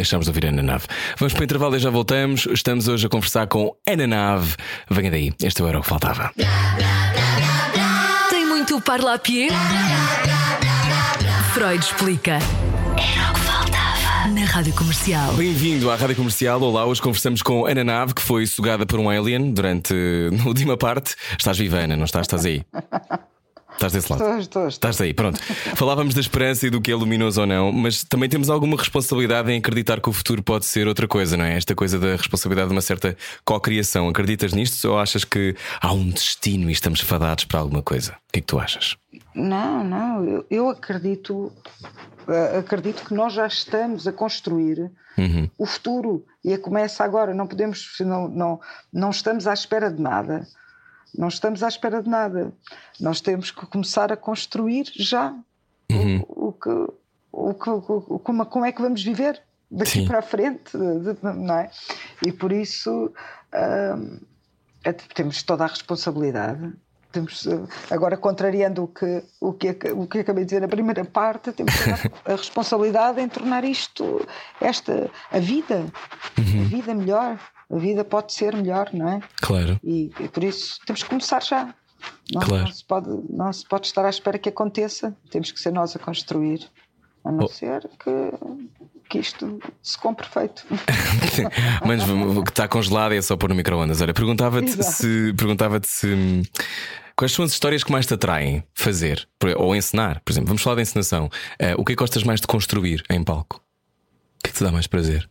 [0.00, 0.86] Deixamos de ouvir Ana Nave.
[1.18, 2.48] Vamos para o intervalo e já voltamos.
[2.50, 4.56] Estamos hoje a conversar com Ana Nave.
[4.88, 6.32] Venha daí, este era o que faltava.
[8.30, 9.50] Tem muito parla a pie?
[11.52, 12.38] Freud explica.
[12.96, 14.28] Era o que faltava.
[14.28, 15.34] Na Rádio Comercial.
[15.34, 16.62] Bem-vindo à Rádio Comercial.
[16.62, 19.92] Olá, hoje conversamos com Ana Nave, que foi sugada por um alien durante
[20.42, 21.14] a última parte.
[21.38, 22.22] Estás viva, Ana, não estás?
[22.24, 22.64] Estás aí?
[23.80, 24.22] Estás desse lado?
[24.22, 24.68] Estou, estou.
[24.68, 25.40] Estás aí, pronto.
[25.74, 29.50] Falávamos da esperança e do que é luminoso ou não, mas também temos alguma responsabilidade
[29.50, 31.56] em acreditar que o futuro pode ser outra coisa, não é?
[31.56, 34.06] Esta coisa da responsabilidade de uma certa co-criação.
[34.06, 38.12] Acreditas nisto ou achas que há um destino e estamos fadados para alguma coisa?
[38.28, 38.98] O que é que tu achas?
[39.34, 41.50] Não, não, eu, eu acredito,
[42.28, 45.48] eh, acredito que nós já estamos a construir uhum.
[45.56, 47.32] o futuro e a começa agora.
[47.32, 48.60] Não podemos, não, não,
[48.92, 50.46] não estamos à espera de nada.
[51.16, 52.52] Não estamos à espera de nada.
[53.00, 55.34] Nós temos que começar a construir já
[55.90, 56.24] uhum.
[56.28, 56.70] o, o, que,
[57.32, 60.06] o, que, o, como, como é que vamos viver daqui Sim.
[60.06, 61.70] para a frente, não é?
[62.26, 63.12] E por isso
[63.54, 64.18] hum,
[64.84, 66.72] é, temos toda a responsabilidade.
[67.12, 67.46] Temos,
[67.90, 71.74] agora, contrariando o que, o, que, o que acabei de dizer na primeira parte, temos
[72.24, 74.24] a responsabilidade em tornar isto,
[74.60, 75.86] esta, a vida,
[76.38, 76.62] uhum.
[76.62, 77.38] a vida melhor.
[77.70, 79.20] A vida pode ser melhor, não é?
[79.40, 79.78] Claro.
[79.84, 81.74] E, e por isso temos que começar já.
[82.32, 82.64] Não, Claro.
[82.64, 85.94] não, se pode, não se pode estar à espera que aconteça, temos que ser nós
[85.94, 86.66] a construir,
[87.24, 87.48] a não Oh.
[87.48, 88.10] ser que,
[89.08, 90.64] que isto se compre feito.
[91.86, 94.00] Mas o que está congelado é só pôr no micro-ondas.
[94.00, 96.06] Olha, perguntava-te se, perguntava se.
[96.06, 96.42] hum,
[97.16, 99.28] Quais são as histórias que mais te atraem fazer?
[99.56, 100.48] Ou encenar, por exemplo.
[100.48, 101.28] Vamos falar de encenação.
[101.58, 103.56] Eh, o que é que gostas mais de construir em palco?
[104.38, 105.28] O que é que te dá mais prazer?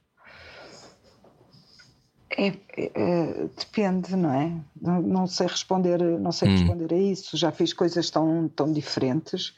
[2.41, 2.47] É,
[2.77, 4.51] é, é, depende, não é?
[4.81, 7.35] Não, não sei responder, não sei responder a isso.
[7.35, 9.53] Já fiz coisas tão, tão diferentes.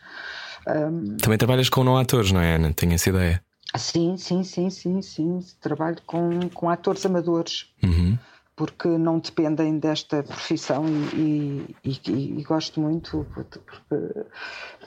[1.22, 2.74] Também trabalhas com não atores, não é, Ana?
[2.74, 3.44] Tenho essa ideia.
[3.78, 5.40] Sim, sim, sim, sim, sim.
[5.62, 7.68] Trabalho com, com atores amadores.
[7.84, 8.18] Uhum.
[8.56, 13.60] Porque não dependem desta profissão e, e- e- e gosto muito porque,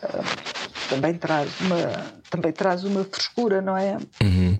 [0.02, 0.22] ah,
[0.90, 3.96] também traz uma também traz uma frescura, não é?
[4.22, 4.58] Uhum.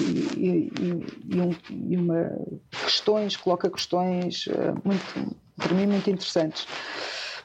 [0.00, 1.54] E, e- um-
[1.90, 2.30] e uma
[2.70, 6.66] questões, coloca questões ah, muito para mim muito interessantes.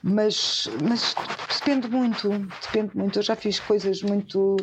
[0.04, 1.13] Mas, mas
[1.60, 2.30] depende muito,
[2.62, 3.20] depende muito.
[3.20, 4.58] Eu já fiz coisas muito,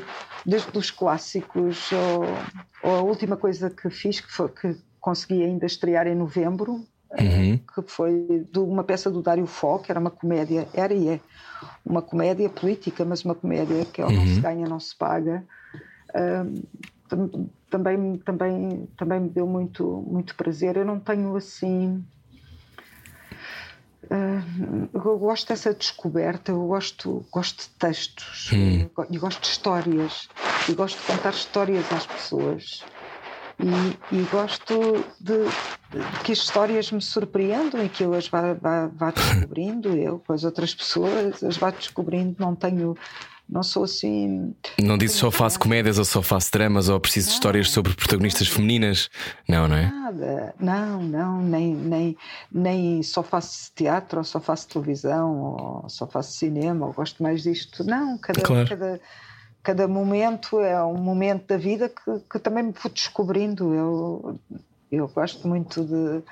[0.44, 5.64] desde os clássicos, ou, ou a última coisa que fiz, que, foi, que consegui ainda
[5.66, 6.84] estrear em novembro,
[7.18, 7.58] Uhum.
[7.74, 11.20] que foi de uma peça do Dário Fó, que era uma comédia, era e é,
[11.82, 15.42] uma comédia política, mas uma comédia que é o não se ganha, não se paga.
[17.08, 20.76] Tam- também, também, também me deu muito, muito prazer.
[20.76, 22.04] Eu não tenho assim.
[24.10, 24.42] ah,
[24.94, 30.28] eu gosto dessa descoberta, eu gosto, gosto de textos e e gosto de histórias
[30.68, 32.84] e gosto de contar histórias às pessoas
[33.60, 35.44] e, e gosto de,
[35.90, 40.20] de que as histórias me surpreendam e que eu as vá, vá, vá descobrindo, eu
[40.20, 42.96] com as outras pessoas as vá descobrindo, não tenho,
[43.48, 44.54] não sou assim.
[44.82, 48.48] Não disse só faço comédias ou só faço dramas ou preciso de histórias sobre protagonistas
[48.48, 49.08] femininas?
[49.48, 49.90] Não, não é?
[49.90, 52.16] Nada, não, não, nem, nem,
[52.52, 55.36] nem só faço teatro, ou só faço televisão,
[55.82, 57.82] ou só faço cinema, ou gosto mais disto.
[57.84, 58.68] Não, cada, Claro.
[58.68, 59.00] cada,
[59.62, 63.74] cada momento é um momento da vida que, que também me vou descobrindo.
[63.74, 64.38] Eu,
[64.92, 66.22] eu gosto muito de,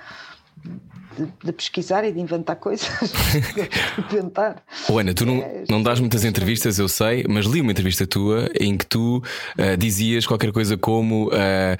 [1.17, 2.89] de, de pesquisar e de inventar coisas.
[4.11, 4.63] de inventar.
[4.89, 8.07] Oh, Ana, tu não, É, não dás muitas entrevistas, eu sei, mas li uma entrevista
[8.07, 9.23] tua em que tu
[9.57, 11.77] ah, dizias qualquer coisa como ah,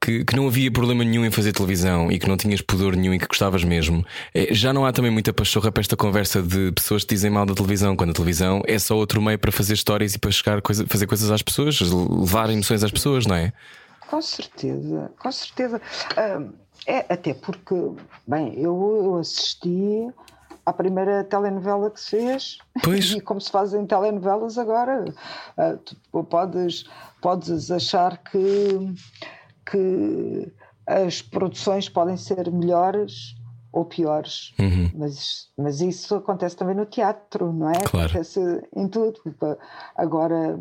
[0.00, 3.14] que, que não havia problema nenhum em fazer televisão e que não tinhas pudor nenhum
[3.14, 4.04] e que gostavas mesmo.
[4.34, 7.46] Eh, Já não há também muita pachorra para esta conversa de pessoas que dizem mal
[7.46, 10.60] da televisão, quando a televisão é só outro meio para fazer histórias e para chegar
[10.62, 13.52] coisa, fazer coisas às pessoas, levar emoções às pessoas, não é?
[14.08, 15.80] Com certeza, com certeza.
[16.16, 16.42] Ah,
[16.86, 17.74] é, até porque,
[18.26, 20.08] bem, eu, eu assisti
[20.64, 23.10] à primeira telenovela que se fez Pois.
[23.12, 25.04] e como se fazem telenovelas agora,
[25.56, 26.84] ah, tu podes,
[27.20, 28.94] podes achar que,
[29.70, 30.52] que
[30.86, 33.34] as produções podem ser melhores
[33.72, 34.90] ou piores, Uhum.
[34.94, 37.74] mas, mas isso acontece também no teatro, não é?
[37.84, 38.06] Claro.
[38.10, 38.40] Acontece
[38.74, 39.20] em tudo.
[39.94, 40.58] Agora,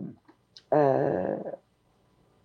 [0.71, 1.55] ah,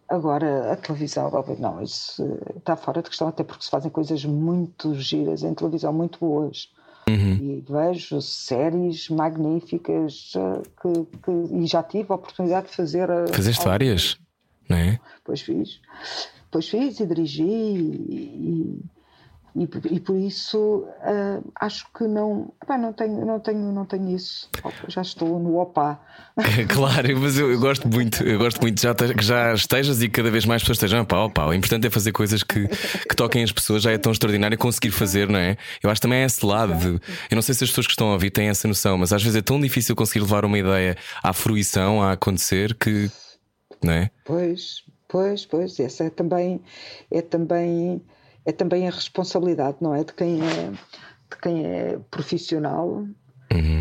[0.09, 4.25] Agora, a televisão, não, isso eh, está fora de questão, até porque se fazem coisas
[4.25, 6.69] muito giras em televisão, muito boas.
[7.09, 7.35] Uhum.
[7.35, 13.09] E vejo séries magníficas eh, que, que- e já tive a oportunidade de fazer.
[13.09, 14.19] eh, Fazeste várias,
[14.69, 15.01] não é?
[15.25, 15.81] Pois fiz.
[16.51, 18.81] Pois fiz e dirigi e,
[19.57, 24.11] e, e por isso ah, acho que não, epá, não tenho, não tenho, não tenho
[24.15, 24.49] isso.
[24.59, 26.01] Opa, Já estou no OPA.
[26.69, 30.31] Claro, mas eu, eu gosto muito, eu gosto muito já que já estejas e cada
[30.31, 31.05] vez mais pessoas estejam.
[31.05, 34.11] Pá, pá, o importante é fazer coisas que, que toquem as pessoas, já é tão
[34.11, 35.57] extraordinário conseguir fazer, não é?
[35.81, 36.89] Eu acho também é esse lado de.
[37.31, 39.23] Eu não sei se as pessoas que estão a ouvir têm essa noção, mas às
[39.23, 43.09] vezes é tão difícil conseguir levar uma ideia à fruição, a acontecer, que.
[43.81, 44.11] Não é?
[44.25, 46.61] Pois, pois, pois, essa é também,
[47.11, 48.03] é também,
[48.45, 50.05] é também a responsabilidade, não é?
[50.05, 53.07] De quem é, de quem é profissional,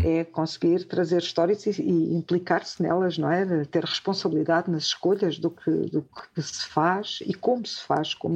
[0.04, 3.44] é conseguir trazer histórias e, e implicar-se nelas, não é?
[3.44, 8.14] De ter responsabilidade nas escolhas do que, do que se faz e como se faz,
[8.14, 8.34] como,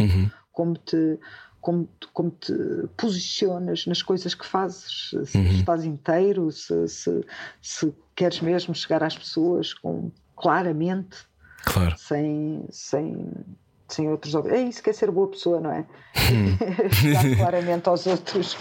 [0.53, 1.19] como te.
[1.61, 2.55] Como, como te
[2.97, 7.25] posicionas nas coisas que fazes, se estás inteiro, se, se,
[7.61, 11.19] se queres mesmo chegar às pessoas com, claramente,
[11.65, 11.99] Claro.
[11.99, 13.27] sem, sem,
[13.89, 14.35] sem outros.
[14.47, 15.85] É isso que é ser boa pessoa, não é?
[16.93, 18.57] Chegar claramente aos outros.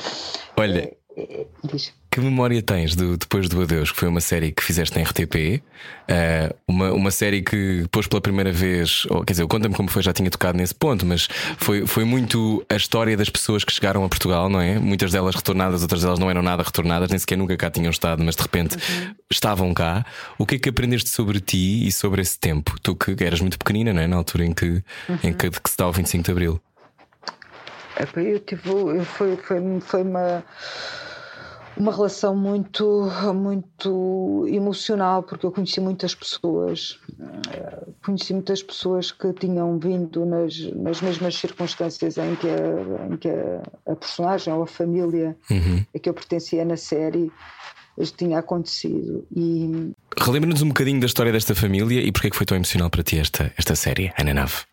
[0.57, 1.93] Olha, É, é, diz.
[2.09, 5.61] Que memória tens do Depois do Adeus, que foi uma série que fizeste em RTP?
[6.07, 10.01] eh, uma, uma série que depois pela primeira vez, ou, quer dizer, conta-me como foi,
[10.01, 14.03] já tinha tocado nesse ponto, mas foi, foi muito a história das pessoas que chegaram
[14.05, 14.79] a Portugal, não é?
[14.79, 18.23] Muitas delas retornadas, outras delas não eram nada retornadas, nem sequer nunca cá tinham estado,
[18.23, 18.77] mas de repente
[19.29, 20.05] estavam cá.
[20.37, 22.75] O que é que aprendeste sobre ti e sobre esse tempo?
[22.81, 24.07] Tu que eras muito pequenina, não é?
[24.07, 24.81] Na altura em que,
[25.23, 26.61] em que, que se dá o 25 de Abril.
[28.15, 30.43] eu tive, eu foi, foi, foi uma
[31.79, 36.99] uma relação muito muito emocional porque eu conheci muitas pessoas
[38.03, 43.29] conheci muitas pessoas que tinham vindo nas, nas mesmas circunstâncias em que a, em que
[43.29, 45.85] a, a personagem ou a família uhum.
[45.95, 47.31] a que eu pertencia na série
[48.15, 52.45] tinha acontecido e relembra-nos um bocadinho da história desta família e porque é que foi
[52.45, 54.65] tão emocional para ti esta, esta série, Ana Nave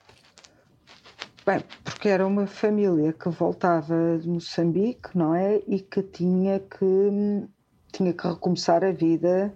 [1.46, 5.60] Bem, porque era uma família que voltava de Moçambique, não é?
[5.66, 7.46] E que tinha que,
[7.92, 9.52] tinha que recomeçar a vida.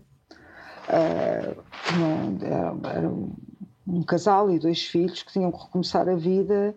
[0.89, 1.63] Uh,
[1.99, 3.11] não, era, era
[3.87, 6.75] um casal e dois filhos que tinham que recomeçar a vida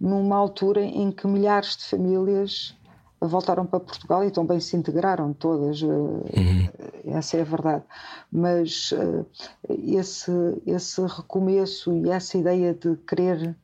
[0.00, 2.74] numa altura em que milhares de famílias
[3.20, 6.68] voltaram para Portugal e também se integraram todas, ah, uhum.
[7.06, 7.84] essa é a verdade.
[8.32, 9.26] Mas uh,
[9.68, 10.30] esse,
[10.66, 13.56] esse recomeço e essa ideia de querer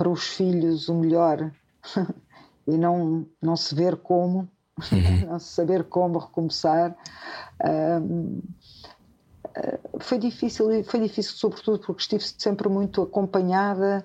[0.00, 1.52] para os filhos o melhor
[2.66, 4.48] e não, não se ver como,
[4.90, 5.26] uhum.
[5.28, 6.96] não saber como recomeçar.
[7.62, 8.40] Um,
[9.44, 14.02] ah, foi difícil, foi difícil sobretudo porque estive sempre muito acompanhada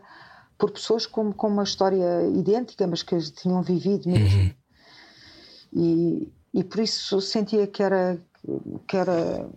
[0.57, 4.37] por pessoas com, com uma história idêntica, mas que tinham vivido mesmo.
[4.37, 4.51] Uhum.
[5.71, 8.17] E, e por isso sentia que era
[8.85, 9.49] que era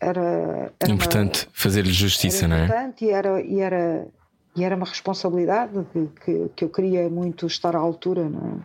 [0.00, 2.64] era, era importante fazer-lhe justiça, não é?
[2.64, 4.08] Importante e era e era
[4.56, 5.84] e era uma responsabilidade
[6.24, 8.62] que, que, eu queria muito estar à altura, não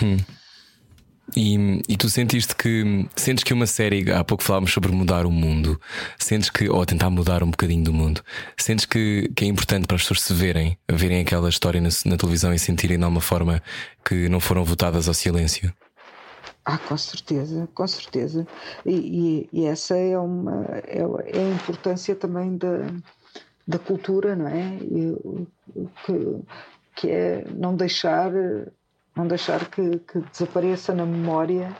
[0.00, 0.04] é?
[0.04, 0.16] Hum.
[1.34, 5.30] E, e, tu sentiste que sentes que uma série, há pouco falávamos sobre mudar o
[5.30, 5.80] mundo,
[6.18, 8.22] sentes que, ou tentar mudar um bocadinho do mundo,
[8.56, 12.16] sentes que, que é importante para as pessoas se verem, verem aquela história na, na
[12.16, 13.60] televisão e sentirem de alguma forma
[14.04, 15.72] que não foram votadas ao silêncio?
[16.64, 18.46] Ah, com certeza, com certeza.
[18.84, 22.86] E, e, e essa é uma é, é a importância também da,
[23.66, 24.78] da cultura, não é?
[24.82, 25.46] E,
[26.04, 26.42] que,
[26.94, 28.30] que é não deixar,
[29.14, 31.76] não deixar que, que desapareça na memória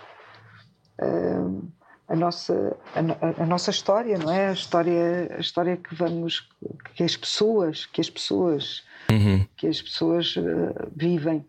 [1.01, 1.69] uh,
[2.09, 4.49] a, nossa, a, a, nossa história, não é?
[4.49, 6.49] A história, a história que vamos,
[6.95, 9.47] que as pessoas, que as pessoas, uhum.
[9.57, 11.45] que as pessoas uh, vivem.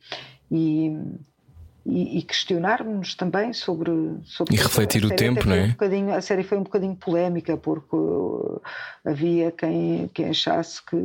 [0.52, 0.96] E,
[1.88, 3.92] e, e questionarmos também sobre,
[4.26, 5.76] sobre e refletir o tempo, não é?
[5.82, 7.96] Um a série foi um bocadinho polémica porque
[9.06, 10.98] havia quem, quem achasse que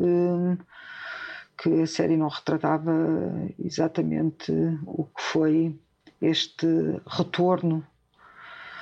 [1.63, 2.93] que a série não retratava
[3.63, 4.51] exatamente
[4.85, 5.79] o que foi
[6.21, 6.67] este
[7.07, 7.87] retorno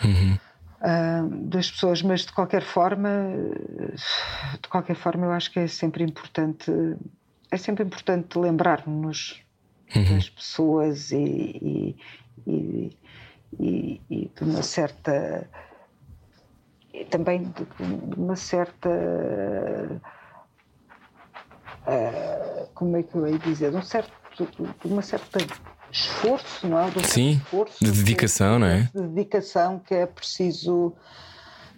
[0.03, 0.39] uhum.
[0.81, 3.11] uh, das pessoas, mas de qualquer forma,
[4.63, 6.71] de qualquer forma, eu acho que é sempre importante,
[7.51, 9.43] é sempre importante lembrar-nos
[9.95, 10.15] uhum.
[10.15, 11.97] das pessoas e,
[12.47, 12.97] e,
[13.59, 15.49] e, e, de uma certa.
[17.11, 18.91] também de uma certa.
[21.87, 23.71] Uh, como é que eu ia dizer?
[23.71, 25.39] De, um certo, de uma certa
[25.91, 26.91] esforço, não é?
[26.91, 28.91] De um Sim, esforço de dedicação, que, não é?
[28.95, 30.95] De dedicação que é preciso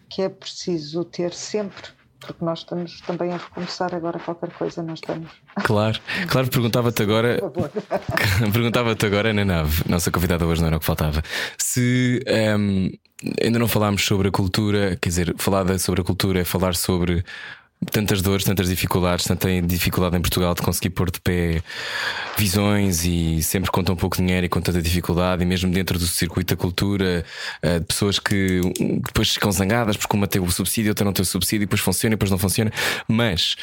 [0.09, 1.91] que é preciso ter sempre
[2.27, 5.31] porque nós estamos também a recomeçar agora qualquer coisa, nós estamos.
[5.63, 7.41] Claro, claro, perguntava-te agora.
[8.53, 11.23] perguntava-te agora na nave, nossa convidada hoje não era o que faltava.
[11.59, 12.91] Se um, ehm,
[13.43, 17.25] ainda não falámos sobre a cultura, quer dizer, falar sobre a cultura é falar sobre
[17.91, 21.63] tantas dores, tantas dificuldades, tanta dificuldade em Portugal de conseguir pôr de pé
[22.39, 25.99] visões e sempre conta um pouco de dinheiro e com tanta dificuldade, e mesmo dentro
[25.99, 27.25] do circuito da cultura,
[27.63, 28.61] uh, pessoas que
[29.05, 31.81] depois ficam zangadas porque uma tem o subsídio, outra não tem o subsídio, e depois
[31.81, 32.73] funciona e depois não funciona.
[33.09, 33.57] Mas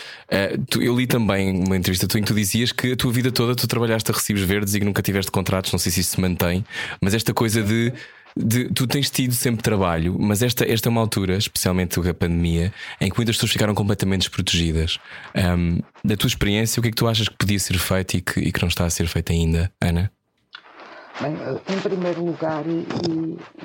[0.70, 3.32] tu, eu li também uma entrevista tua em que tu dizias que a tua vida
[3.32, 6.12] toda tu trabalhaste a recibos verdes e que nunca tiveste contratos, não sei se isso
[6.12, 6.66] se mantém,
[7.02, 7.94] mas esta coisa de
[8.40, 12.74] de, tu tens tido sempre trabalho, mas esta, esta é uma altura, especialmente a pandemia,
[13.02, 14.98] em que muitas pessoas ficaram completamente desprotegidas.
[15.36, 18.22] Um, da tua experiência, o que é que tu achas que podia ser feito e
[18.22, 20.10] que, e que não está a ser feito ainda, Ana?
[21.22, 21.34] Bem,
[21.76, 22.88] em primeiro lugar, e,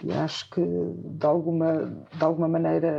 [0.02, 2.98] e, acho que de alguma, de alguma maneira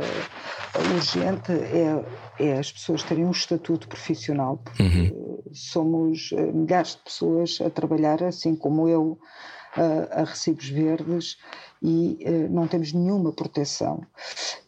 [0.94, 2.02] urgente, é,
[2.42, 5.42] é as pessoas terem um estatuto profissional, porque uhum.
[5.52, 9.18] somos eh, milhares de pessoas a trabalhar, assim como eu,
[9.76, 11.36] a, a recibos verdes
[11.82, 14.02] e uh, não temos nenhuma proteção.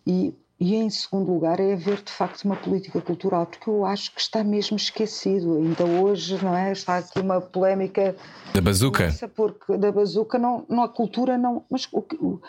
[0.06, 4.12] E, e em segundo lugar é haver de facto uma política cultural, porque eu acho
[4.14, 5.56] que está mesmo esquecido.
[5.56, 6.72] Ainda hoje, não é?
[6.72, 8.16] Está aqui uma polémica
[8.52, 9.08] da bazuca.
[9.36, 11.64] Porque da bazuca não, não a cultura não.
[11.70, 12.40] Mas o, o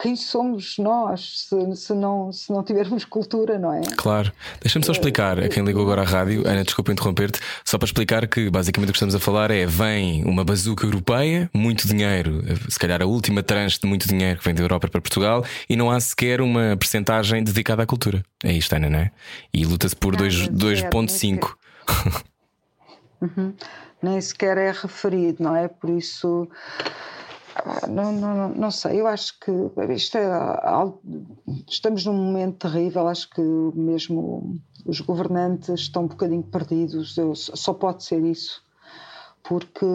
[0.00, 3.82] quem somos nós se, se, não, se não tivermos cultura, não é?
[3.96, 4.32] Claro.
[4.60, 8.26] Deixa-me só explicar a quem ligou agora à rádio, Ana, desculpa interromper-te, só para explicar
[8.26, 12.78] que basicamente o que estamos a falar é: vem uma bazuca europeia, muito dinheiro, se
[12.78, 15.90] calhar a última tranche de muito dinheiro que vem da Europa para Portugal, e não
[15.90, 18.24] há sequer uma percentagem dedicada à cultura.
[18.42, 19.10] É isto, Ana, não é?
[19.52, 21.54] E luta-se por 2,5.
[23.20, 23.54] uhum.
[24.02, 25.68] nem sequer é referido, não é?
[25.68, 26.48] Por isso.
[27.88, 29.50] Não, não, não sei, eu acho que
[29.92, 30.26] isto é,
[31.68, 37.74] estamos num momento terrível, acho que mesmo os governantes estão um bocadinho perdidos, eu, só
[37.74, 38.64] pode ser isso,
[39.42, 39.86] porque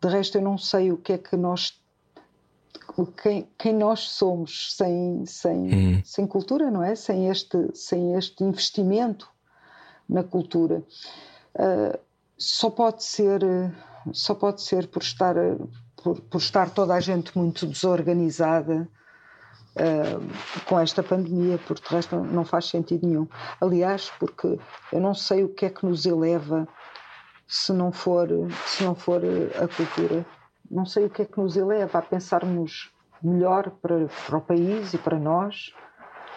[0.00, 1.80] de resto eu não sei o que é que nós
[3.22, 6.02] quem, quem nós somos sem, sem, uhum.
[6.04, 6.94] sem cultura, não é?
[6.94, 9.28] Sem este, sem este investimento
[10.08, 10.82] na cultura.
[11.54, 11.98] Uh,
[12.38, 13.40] só pode ser
[14.12, 15.34] só pode ser por estar
[16.04, 18.88] por, por estar toda a gente muito desorganizada
[19.76, 23.26] uh, com esta pandemia, porque de resto não faz sentido nenhum.
[23.60, 24.58] Aliás, porque
[24.92, 26.68] eu não sei o que é que nos eleva
[27.48, 28.28] se não for
[28.66, 29.20] se não for
[29.60, 30.24] a cultura
[30.70, 32.90] não sei o que é que nos eleva a pensarmos
[33.22, 35.72] melhor para, para o país e para nós,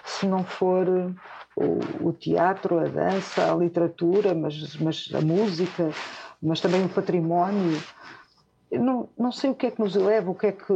[0.04, 0.88] se não for
[1.56, 5.90] o, o teatro, a dança, a literatura, mas, mas a música,
[6.42, 7.82] mas também o património.
[8.72, 10.74] Não, não sei o que é que nos eleva, o que é que,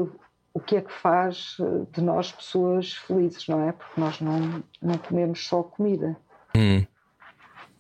[0.54, 1.58] o que é que faz
[1.92, 3.72] de nós pessoas felizes, não é?
[3.72, 6.16] Porque nós não, não comemos só comida.
[6.56, 6.86] Hum.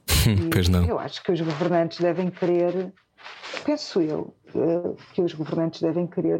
[0.51, 0.85] pois não.
[0.85, 2.91] Eu acho que os governantes devem querer
[3.61, 6.39] penso eu, eh, que os governantes devem querer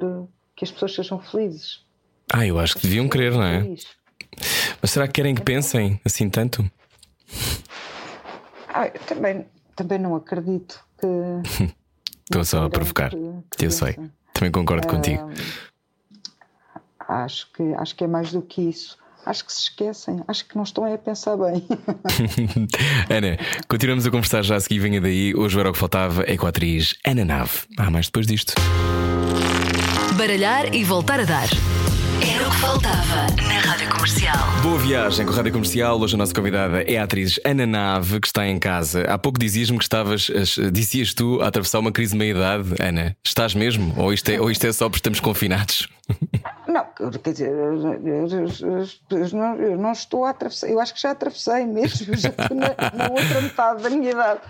[0.55, 1.85] que as pessoas sejam felizes.
[2.31, 3.75] Ah, eu acho que deviam querer, não é?
[4.81, 6.69] Mas será que querem que pensem assim tanto?
[8.69, 9.45] Ah, também,
[9.75, 11.71] também não acredito que.
[12.31, 13.11] Estou só a provocar.
[13.57, 13.97] Que, eu sei.
[14.33, 15.29] Também concordo uh, contigo.
[16.97, 20.55] Acho que, acho que é mais do que isso acho que se esquecem, acho que
[20.55, 21.63] não estão a pensar bem.
[23.09, 25.35] Ana, continuamos a conversar já a seguir, venha daí.
[25.35, 27.51] Hoje era o que faltava é com a atriz Ana Nave.
[27.77, 28.53] Ah, mais depois disto.
[30.17, 31.49] Baralhar e voltar a dar.
[32.21, 34.37] Era o que faltava na Rádio Comercial.
[34.61, 35.99] Boa viagem com a Rádio Comercial.
[35.99, 39.03] Hoje a nossa convidada é a atriz Ana Nave, que está em casa.
[39.03, 40.29] Há pouco dizias-me que estavas,
[40.71, 42.75] dizias tu, a atravessar uma crise de meia-idade.
[42.79, 43.93] Ana, estás mesmo?
[43.97, 45.87] Ou isto, é, ou isto é só porque estamos confinados?
[46.71, 46.85] Não,
[47.23, 47.75] quer dizer, eu,
[49.33, 52.67] não, eu, não, estou a atravessar, eu acho que já atravessei mesmo, já estou na,
[52.93, 54.41] na, outra metade da minha idade.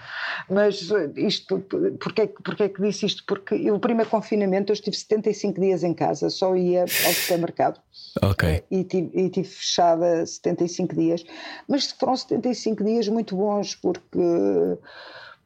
[0.50, 1.60] Mas isto,
[2.00, 3.24] porquê, porquê que disse isto?
[3.26, 7.80] Porque eu, o primeiro confinamento eu estive 75 dias em casa, só ia ao supermercado.
[8.22, 8.64] Ok.
[8.70, 11.24] E tive, e tive fechada 75 dias.
[11.68, 14.20] Mas foram 75 dias muito bons, porque.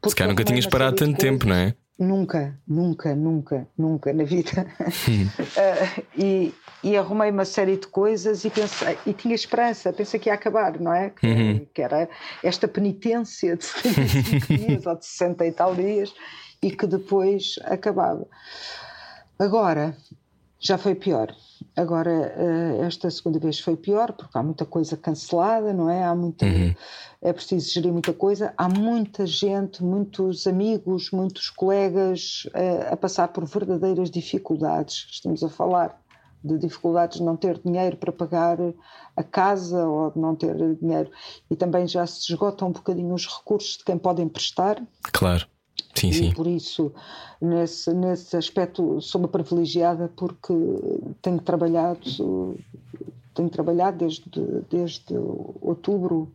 [0.02, 1.76] porque Se calhar nunca tinhas parado tanto tempo, não é?
[1.98, 4.68] Nunca, nunca, nunca, nunca na vida.
[4.82, 10.28] uh, e, e, arrumei uma série de coisas e pensei, e tinha esperança, pensei que
[10.28, 11.10] ia acabar, não é?
[11.12, 11.68] Que, uhum.
[11.74, 12.10] que era
[12.44, 16.14] esta penitência de 75 dias ou de 60 e tal dias
[16.62, 18.28] e que depois acabava.
[19.40, 19.96] Agora,
[20.66, 21.34] já foi pior.
[21.76, 26.04] Agora, eh, esta segunda vez foi pior, porque há muita coisa cancelada, não é?
[26.04, 26.74] Há muita, uhum.
[27.22, 28.54] É preciso gerir muita coisa.
[28.58, 35.08] Há muita gente, muitos amigos, muitos colegas a, eh, a passar por verdadeiras dificuldades.
[35.12, 36.02] Estamos a falar
[36.44, 38.58] de dificuldades de não ter dinheiro para pagar
[39.16, 41.12] a casa ou de não ter dinheiro.
[41.50, 44.82] E também já se esgotam um bocadinho os recursos de quem pode emprestar.
[45.12, 45.48] Claro.
[45.96, 46.30] Sim, sim.
[46.30, 46.92] E por isso,
[47.42, 50.54] nesse, nesse aspecto, sou uma privilegiada porque
[51.22, 52.58] tenho trabalhado,
[53.34, 54.30] tenho trabalhado desde,
[54.70, 55.16] desde
[55.62, 56.32] outubro,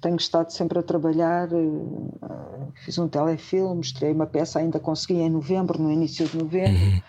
[0.00, 1.48] tenho estado sempre a trabalhar.
[1.52, 6.82] Eh, fiz um telefilme, estrei uma peça, ainda consegui em novembro, no início de novembro.
[6.82, 7.02] Uhum.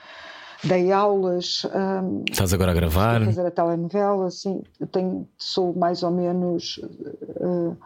[0.63, 1.65] Dei aulas.
[1.65, 3.21] Um, Estás agora a gravar?
[3.21, 4.61] A fazer a telenovela, sim.
[4.91, 6.79] Tenho, sou mais ou menos.
[7.39, 7.77] Uh,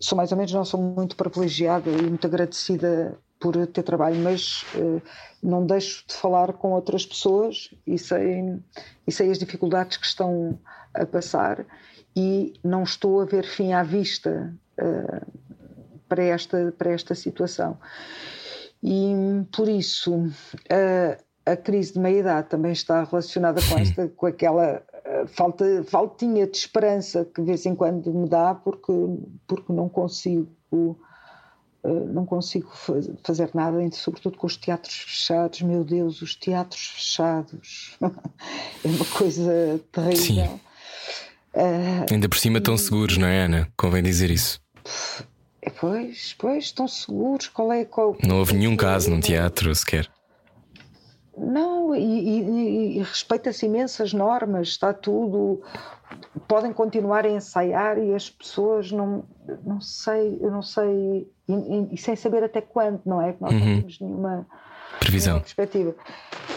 [0.00, 4.62] sou mais ou menos, não sou muito privilegiada e muito agradecida por ter trabalho, mas
[4.74, 5.00] uh,
[5.42, 8.58] não deixo de falar com outras pessoas e sei,
[9.06, 10.58] e sei as dificuldades que estão
[10.94, 11.64] a passar
[12.14, 15.26] e não estou a ver fim à vista uh,
[16.08, 17.78] para, esta, para esta situação.
[18.82, 19.12] E
[19.54, 24.82] por isso uh, a crise de meia-idade também está relacionada com, esta, com aquela
[25.26, 28.92] falta, faltinha de esperança que de vez em quando me dá porque,
[29.46, 30.94] porque não consigo eh,
[31.88, 32.70] não consigo
[33.22, 35.62] fazer nada, sobretudo com os teatros fechados.
[35.62, 40.46] Meu Deus, os teatros fechados é uma coisa terrível.
[40.46, 40.60] Sim.
[41.54, 43.68] Uh, Ainda por cima estão seguros, não é, Ana?
[43.76, 44.60] Convém dizer isso.
[45.62, 47.48] Eh, pois, pois, estão seguros.
[47.48, 48.16] Qual é qual?
[48.22, 50.08] Não houve nenhum caso num teatro sequer.
[51.36, 55.62] Não, e, e, e respeita-se imensas normas, está tudo.
[56.48, 59.24] Podem continuar a ensaiar e as pessoas não,
[59.64, 63.34] não sei, eu não sei, e, e sem saber até quando, não é?
[63.34, 63.58] Que nós uhum.
[63.58, 64.46] não temos nenhuma
[64.98, 65.34] previsão.
[65.34, 65.94] Nenhuma perspectiva.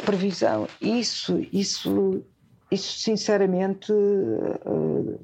[0.06, 0.68] Previsão.
[0.80, 2.24] Isso, isso,
[2.72, 5.20] isso sinceramente uh,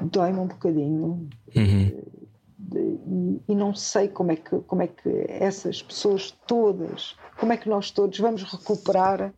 [0.00, 1.28] dói-me um bocadinho.
[1.54, 2.02] Uhum.
[2.72, 7.56] E, e, não sei como é, que, como é que essas pessoas todas, como é
[7.56, 9.32] que nós todos vamos recuperar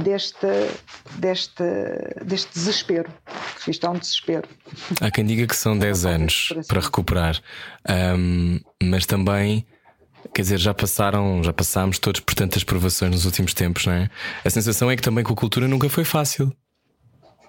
[0.00, 0.46] deste,
[1.16, 1.64] deste,
[2.24, 3.10] deste desespero.
[3.66, 4.48] Isto é um desespero.
[5.00, 7.40] Há quem diga que são 10 anos para recuperar,
[8.16, 9.66] um, mas também.
[10.34, 14.10] Quer dizer, já passaram, já passámos todos por tantas provações nos últimos tempos, não é?
[14.44, 16.54] A sensação é que também com a cultura nunca foi fácil.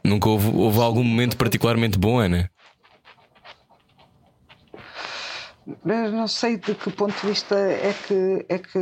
[0.03, 2.49] Nunca houve, houve algum momento particularmente bom, Ana?
[5.85, 8.77] Não sei de que ponto de vista é que é que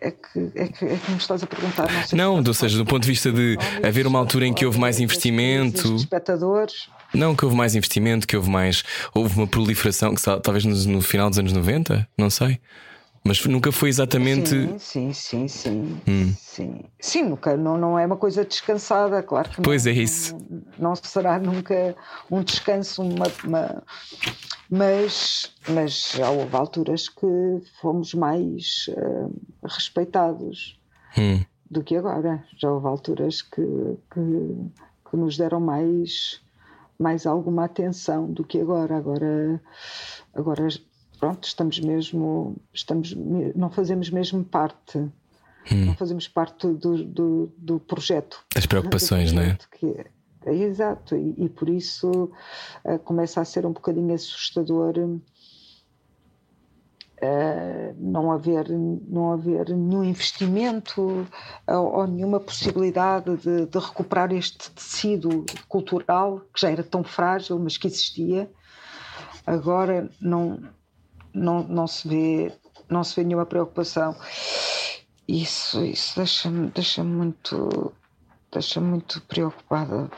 [0.00, 1.88] é que é que, é que me estás a perguntar.
[2.12, 4.78] Não, não ou seja, do ponto de vista de haver uma altura em que houve
[4.78, 5.94] mais investimento.
[5.96, 6.88] Espectadores.
[7.14, 8.82] Não, que houve mais investimento, que houve mais.
[9.14, 12.60] Houve uma proliferação, que talvez no, no final dos anos 90, não sei.
[13.24, 14.50] Mas nunca foi exatamente.
[14.78, 16.00] Sim, sim, sim, sim.
[16.08, 16.34] Hum.
[16.36, 20.36] Sim, sim nunca, não, não é uma coisa descansada, claro que Pois não, é isso.
[20.78, 21.94] Não, não, será nunca
[22.30, 23.82] um descanso, uma, uma,
[24.72, 27.26] mas, mas já houve alturas que
[27.78, 29.30] fomos mais uh,
[29.62, 30.80] respeitados
[31.18, 31.44] hum.
[31.70, 32.42] do que agora.
[32.56, 34.70] Já houve alturas que, que,
[35.10, 36.40] que nos deram mais,
[36.98, 38.96] mais alguma atenção do que agora.
[38.96, 39.60] Agora,
[40.32, 40.66] agora
[41.20, 43.14] pronto, estamos mesmo, estamos,
[43.54, 45.10] não fazemos mesmo parte, hum.
[45.84, 48.42] não fazemos parte do, do, do projeto.
[48.56, 49.58] As preocupações, não é?
[49.70, 50.06] Que, é
[50.50, 52.30] exato, e, e, por isso
[52.84, 54.94] uh, começa a ser um bocadinho assustador
[57.22, 61.26] uh, não, haver, não haver nenhum investimento
[61.68, 67.58] uh, ou nenhuma possibilidade de, de, recuperar este tecido cultural que já era tão frágil,
[67.58, 68.50] mas que existia.
[69.46, 70.62] Agora não,
[71.32, 72.52] não, não se vê
[72.88, 74.14] não se vê nenhuma preocupação
[75.26, 77.92] isso isso deixa-me deixa muito
[78.52, 80.10] deixa muito preocupada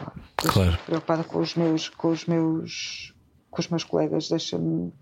[0.43, 0.79] deixa claro.
[0.85, 3.15] preocupada com os meus com os meus
[3.51, 4.93] com os meus colegas deixa-me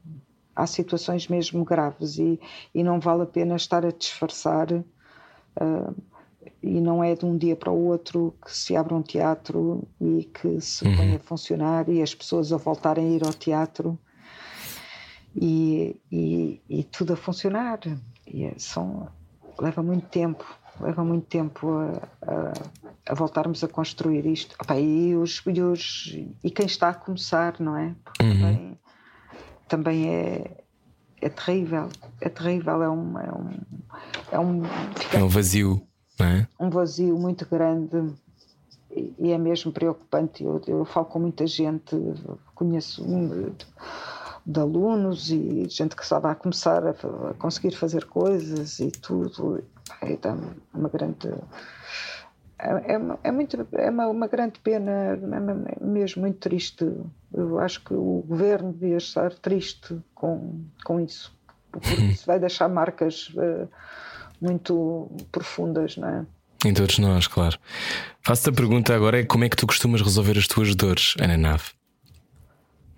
[0.54, 2.38] há situações mesmo graves e,
[2.74, 6.02] e não vale a pena estar a disfarçar uh,
[6.62, 10.24] e não é de um dia para o outro que se abre um teatro e
[10.24, 10.96] que se uhum.
[10.96, 13.98] põe a funcionar e as pessoas a voltarem a ir ao teatro
[15.34, 17.80] e, e, e tudo a funcionar.
[18.26, 19.08] E é, são,
[19.58, 20.44] leva muito tempo,
[20.80, 21.92] leva muito tempo a,
[22.22, 22.52] a,
[23.12, 24.56] a voltarmos a construir isto.
[24.60, 27.94] Opa, e, os, e, os, e quem está a começar, não é?
[28.04, 28.32] Porque uhum.
[28.32, 28.78] também,
[29.68, 30.64] também é,
[31.20, 31.88] é terrível,
[32.20, 33.50] é terrível, é um, é um,
[34.32, 34.62] é um,
[35.12, 35.86] é um vazio,
[36.18, 36.48] não é?
[36.58, 38.12] Um vazio muito grande
[39.18, 40.44] e é mesmo preocupante.
[40.44, 41.96] Eu, eu falo com muita gente,
[42.54, 43.04] conheço
[44.44, 49.62] de alunos e gente que estava a começar a, a conseguir fazer coisas e tudo.
[50.00, 51.28] É uma grande.
[52.58, 56.90] É, é, é, muito, é uma, uma grande pena, é mesmo muito triste.
[57.32, 61.34] Eu acho que o governo devia estar triste com, com isso,
[61.70, 63.68] porque isso vai deixar marcas uh,
[64.40, 66.26] muito profundas, não é?
[66.64, 67.58] Em todos nós, claro.
[68.22, 71.36] Faço-te a pergunta agora: é como é que tu costumas resolver as tuas dores, Ana
[71.36, 71.70] Nave?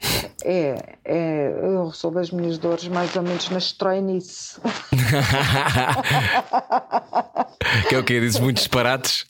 [0.47, 4.61] É, é, eu resolvo as minhas dores mais ou menos nas trainees.
[7.89, 8.21] que é o quê?
[8.21, 9.25] Dizes muitos disparates?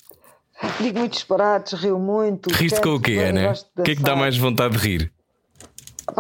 [0.81, 2.53] Digo muitos disparates, rio muito.
[2.53, 3.53] Riste com o quê, Ana?
[3.79, 5.13] O que é que dá mais vontade de rir?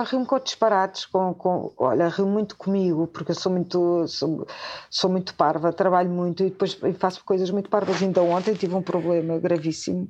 [0.05, 4.47] Rio-me com disparates, com, com, olha, rio muito comigo, porque eu sou muito, sou,
[4.89, 8.03] sou muito parva, trabalho muito e depois faço coisas muito parvas.
[8.03, 10.09] Ainda ontem tive um problema gravíssimo,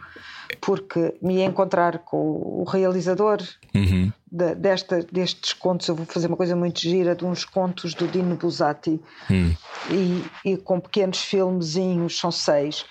[0.60, 3.38] porque me ia encontrar com o realizador
[3.74, 4.12] uhum.
[4.30, 5.88] de, desta, destes contos.
[5.88, 9.56] Eu vou fazer uma coisa muito gira de uns contos do Dino Buzzati uhum.
[9.90, 12.86] e, e com pequenos filmezinhos, são seis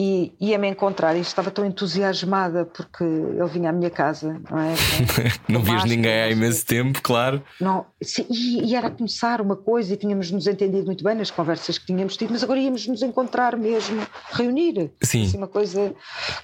[0.00, 4.74] e ia-me encontrar e estava tão entusiasmada porque ele vinha à minha casa, não é?
[5.48, 7.42] não vias ninguém há imenso tempo, claro.
[7.60, 7.84] Não,
[8.30, 11.86] e, e, era começar uma coisa e tínhamos nos entendido muito bem nas conversas que
[11.86, 14.92] tínhamos tido, mas agora íamos nos encontrar mesmo, reunir.
[15.02, 15.24] Sim.
[15.24, 15.92] Assim, uma coisa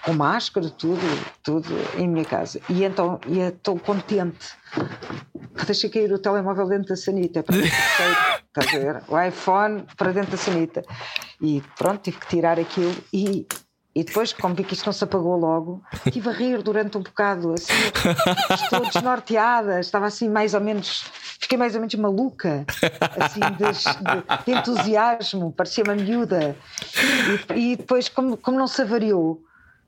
[0.05, 1.01] com máscara, tudo,
[1.41, 2.61] tudo em minha casa.
[2.69, 4.49] E então ia tão contente
[5.67, 7.57] deixei cair o telemóvel dentro da sanita para
[8.57, 9.03] Estás a ver?
[9.09, 10.85] O iPhone para dentro da sanita.
[11.41, 13.47] E pronto, tive que tirar aquilo e,
[13.95, 17.03] e depois, como vi que isto não se apagou logo, estive a rir durante um
[17.03, 17.73] bocado, assim,
[18.55, 21.05] estou desnorteada, estava assim mais ou menos,
[21.41, 22.65] fiquei mais ou menos maluca,
[23.21, 26.57] assim, de, de, de entusiasmo, parecia uma miúda.
[27.55, 29.43] E, e depois, como, como não se avariou,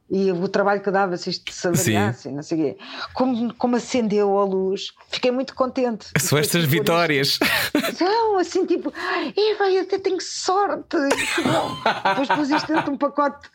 [0.09, 2.77] e o trabalho que dava se isto se avaliasse, não sei quê.
[3.13, 6.07] Como, como acendeu a luz, fiquei muito contente.
[6.19, 7.39] São estas vitórias.
[8.01, 8.93] Não, assim tipo,
[9.37, 10.97] eu até tenho sorte.
[10.97, 13.49] Depois pus isto dentro de um pacote,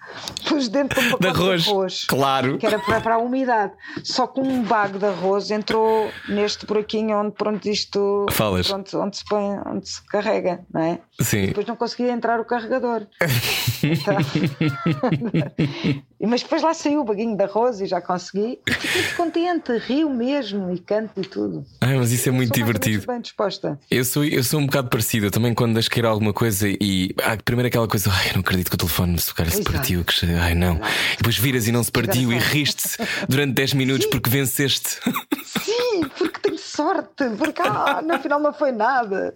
[0.47, 2.05] pus dentro de um pacote De arroz, de arroz.
[2.05, 2.57] claro.
[2.57, 3.73] Que era para, para a umidade.
[4.03, 8.67] Só que um bago de arroz entrou neste buraquinho onde pronto isto Falas.
[8.67, 10.99] pronto, onde se põe, onde se carrega, não é?
[11.21, 11.47] Sim.
[11.47, 13.07] Depois não conseguia entrar o carregador.
[13.83, 14.15] Então-
[16.41, 18.59] Mas depois lá saiu o baguinho de arroz e já consegui.
[18.67, 21.63] E fiquei muito contente, rio mesmo e canto e tudo.
[21.79, 23.07] Ai, mas isso é muito ou menos divertido.
[23.11, 23.79] bem disposta.
[23.89, 25.27] Eu sou, eu sou um bocado parecido.
[25.27, 27.13] Eu também, quando deixo cair alguma coisa e.
[27.23, 29.71] Ah, primeiro aquela coisa, ai, eu não acredito que o telefone se calhar se Exato.
[29.71, 30.03] partiu.
[30.03, 30.25] Que...
[30.39, 30.77] Ai, não.
[31.13, 32.89] E depois viras e não se partiu e riste
[33.29, 34.97] durante 10 minutos porque venceste.
[35.45, 36.30] Sim, porque
[36.71, 39.33] sorte, porque ah, no final não foi nada.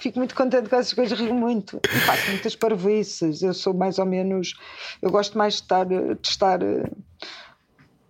[0.00, 1.80] Fico muito contente com essas coisas, rio muito.
[1.84, 3.42] E faço muitas parvoices.
[3.42, 4.54] Eu sou mais ou menos.
[5.00, 6.84] Eu gosto mais de estar, de estar eh,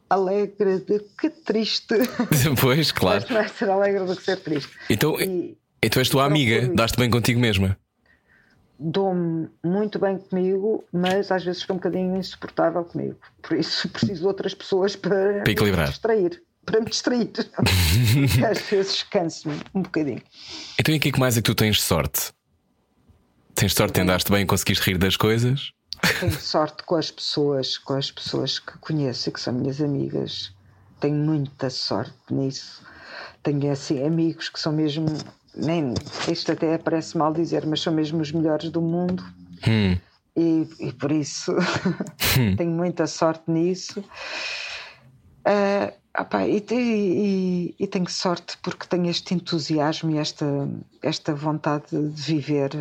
[0.09, 1.95] alegre do que triste.
[2.61, 3.21] pois, claro.
[3.21, 4.73] Gosto mais de ser alegre do que ser triste.
[4.89, 7.77] Então, E então és tua amiga, daste bem contigo mesma.
[8.79, 13.17] dou-me muito bem comigo, mas às vezes sou um bocadinho insuportável comigo.
[13.43, 15.87] Por isso preciso de outras pessoas para, Para equilibrar.
[15.87, 16.43] me distrair.
[16.65, 17.31] Para me distrair.
[18.51, 20.23] Às vezes canso-me um bocadinho.
[20.79, 22.33] Então, em que é que mais é que tu tens sorte?
[23.55, 25.73] Tens sorte andaste bem e conseguiste rir das coisas?
[26.21, 30.53] Tenho sorte com as pessoas, com as pessoas que conheço e que são minhas amigas.
[31.01, 32.83] Tenho muita sorte nisso.
[33.43, 35.07] Tenho assim amigos que são mesmo,
[35.55, 35.95] nem
[36.29, 39.23] isto até parece mal dizer, mas são mesmo os melhores do mundo.
[39.67, 39.97] Hum,
[40.37, 41.55] E, e por isso
[42.57, 44.03] tenho muita sorte nisso.
[45.45, 45.93] Ah,
[46.23, 50.47] opá, e, e- e tenho sorte porque tenho este entusiasmo e esta,
[51.03, 52.75] esta vontade de viver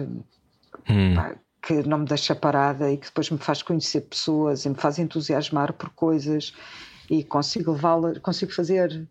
[0.90, 1.16] hum.
[1.16, 4.76] pá, que não me deixa parada e que depois me faz conhecer pessoas e me
[4.76, 6.54] faz entusiasmar por coisas
[7.10, 9.08] e consigo levá-la, consigo fazer.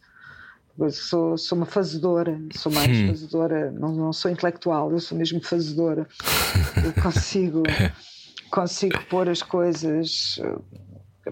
[0.91, 6.09] Sou, sou uma fazedora, sou mais fazedora, não, não sou intelectual, eu sou mesmo fazedora.
[6.83, 7.63] Eu consigo,
[8.51, 10.41] consigo pôr as coisas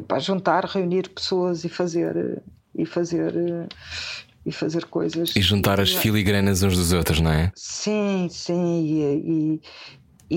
[0.06, 2.42] para juntar, reunir pessoas e fazer
[2.74, 3.34] e fazer
[4.46, 5.34] e fazer coisas.
[5.36, 7.52] E juntar as filigranas uns dos outros, não é?
[7.54, 9.60] Sim, sim, e, e,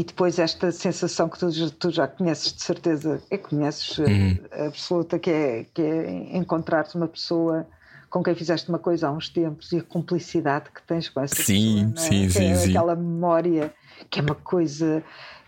[0.01, 3.97] e depois esta sensação que tu, já- tu já conheces de certeza, é que conheces
[3.99, 7.65] eh, absoluta, que é, que é encontrar-te uma pessoa
[8.09, 11.35] com quem fizeste uma coisa há uns tempos e a cumplicidade que tens com essa
[11.35, 12.09] Sim, pessoa, é?
[12.09, 12.69] sim, Que sim, é sim.
[12.71, 13.73] aquela memória
[14.09, 15.03] que é uma coisa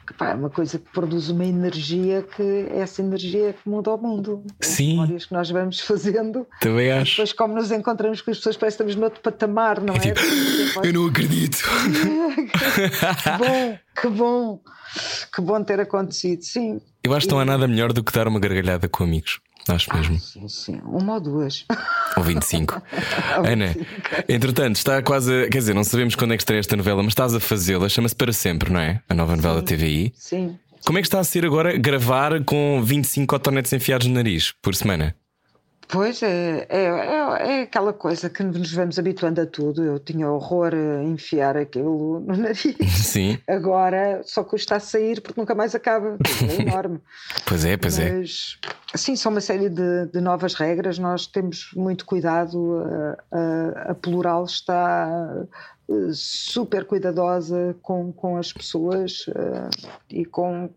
[0.05, 3.91] que pá, é uma coisa que produz uma energia que é essa energia que muda
[3.91, 4.43] o mundo.
[4.61, 4.91] As Sim.
[4.91, 6.45] memórias que nós vamos fazendo.
[6.61, 7.11] Também acho.
[7.11, 9.99] depois, como nos encontramos com as pessoas, parece que estamos noutro patamar, não é?
[9.99, 10.19] tipo,
[10.83, 11.57] Eu não acredito.
[13.23, 14.59] que bom, que bom,
[15.33, 16.79] que bom ter acontecido, sim.
[17.03, 19.39] Eu acho que não há nada melhor do que dar uma gargalhada com amigos.
[19.67, 20.19] Acho mesmo.
[20.19, 21.65] Sim, sim, uma ou duas.
[22.15, 22.81] Ou 25.
[23.43, 23.75] Ana,
[24.29, 25.33] entretanto, está quase.
[25.33, 27.89] A, quer dizer, não sabemos quando é que estreia esta novela, mas estás a fazê-la.
[27.89, 29.01] Chama-se Para Sempre, não é?
[29.09, 30.13] A nova novela da TVI.
[30.15, 30.57] Sim.
[30.85, 34.75] Como é que está a ser agora gravar com 25 cotonetes enfiados no nariz por
[34.75, 35.15] semana?
[35.87, 39.83] Pois é, é, é, é aquela coisa que nos vamos habituando a tudo.
[39.83, 42.75] Eu tinha horror a enfiar aquilo no nariz.
[42.91, 43.37] Sim.
[43.47, 46.17] Agora só custa a sair porque nunca mais acaba.
[46.49, 46.99] É enorme.
[47.47, 48.11] Pois é, pois é.
[48.11, 48.57] Mas,
[48.95, 50.97] sim, são uma série de, de novas regras.
[50.97, 52.81] Nós temos muito cuidado.
[53.31, 55.45] A, a, a Plural está
[55.89, 59.69] eh, super cuidadosa com, com as pessoas eh,
[60.09, 60.69] e com.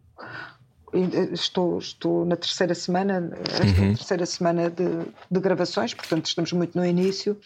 [1.32, 4.84] Estou, estou na terceira semana, é a terceira semana de,
[5.30, 7.38] de gravações, portanto estamos muito no início,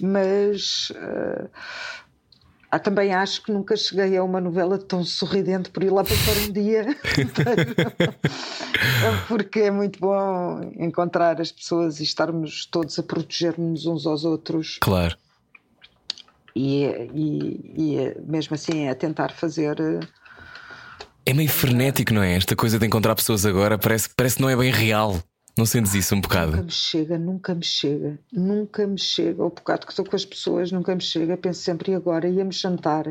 [0.00, 1.48] mas eh,
[2.70, 6.36] ah, também acho que nunca cheguei a uma novela tão sorridente por ir lá passar
[6.46, 6.86] um dia.
[9.28, 14.78] Porque é muito bom encontrar as pessoas e estarmos todos a proteger-nos uns aos outros
[14.80, 15.16] Claro.
[16.54, 16.84] e,
[17.14, 19.76] e, e mesmo assim a tentar fazer.
[21.26, 22.36] É meio frenético, não é?
[22.36, 25.20] Esta coisa de encontrar pessoas agora parece, parece que não é bem real.
[25.58, 26.64] Não sentes isso um Nunca bocado?
[26.64, 29.42] me chega, nunca me chega, nunca me chega.
[29.42, 31.34] O bocado que estou com as pessoas, nunca me chega.
[31.36, 32.28] Penso sempre, e agora?
[32.28, 33.06] Íamos jantar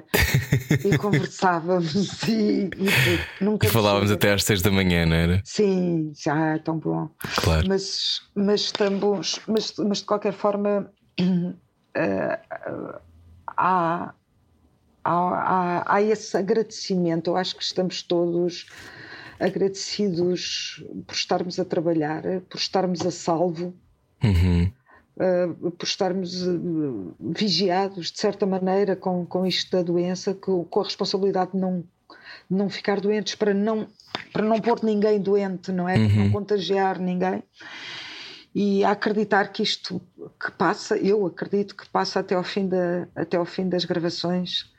[0.86, 4.14] e conversávamos e, e nunca E falávamos chega.
[4.20, 5.42] até às 6 da manhã, não era?
[5.44, 7.10] Sim, já é tão bom.
[7.38, 7.68] Claro.
[7.68, 10.90] Mas, mas estamos, mas, mas de qualquer forma
[11.96, 12.40] eh,
[13.58, 14.14] há,
[15.06, 15.12] há,
[15.86, 17.30] há, há esse agradecimento.
[17.30, 18.66] Eu acho que estamos todos
[19.40, 23.74] agradecidos por estarmos a trabalhar, por estarmos a salvo,
[24.24, 24.72] Uhum.
[25.20, 25.48] eh,
[25.78, 26.50] por estarmos eh,
[27.20, 31.82] vigiados de certa maneira com, com isto da doença, com, com a responsabilidade de não,
[32.50, 33.88] de não ficar doentes para não,
[34.34, 35.96] para não pôr ninguém doente, não é?
[35.96, 37.44] Para não contagiar ninguém.
[38.58, 40.02] E acreditar que isto
[40.42, 44.72] que passa, eu acredito que passa até ao fim, da, até ao fim das gravações,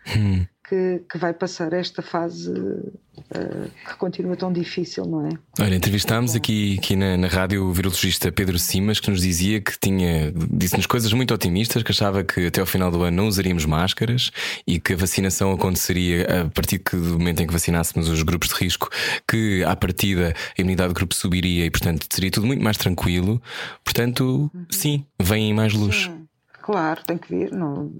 [0.69, 5.31] que, que vai passar esta fase uh, que continua tão difícil, não é?
[5.61, 9.79] Olha, entrevistámos aqui, aqui na, na rádio o virologista Pedro Simas que nos dizia que
[9.79, 13.64] tinha disse-nos coisas muito otimistas, que achava que até ao final do ano não usaríamos
[13.64, 14.31] máscaras
[14.67, 18.55] e que a vacinação aconteceria a partir do momento em que vacinássemos os grupos de
[18.55, 18.91] risco,
[19.29, 23.41] que à partida a imunidade do grupo subiria e, portanto, seria tudo muito mais tranquilo.
[23.85, 26.05] Portanto, sim, vem mais luz.
[26.05, 26.26] Sim.
[26.67, 27.53] Claro, tem que vir.
[27.53, 27.93] Não,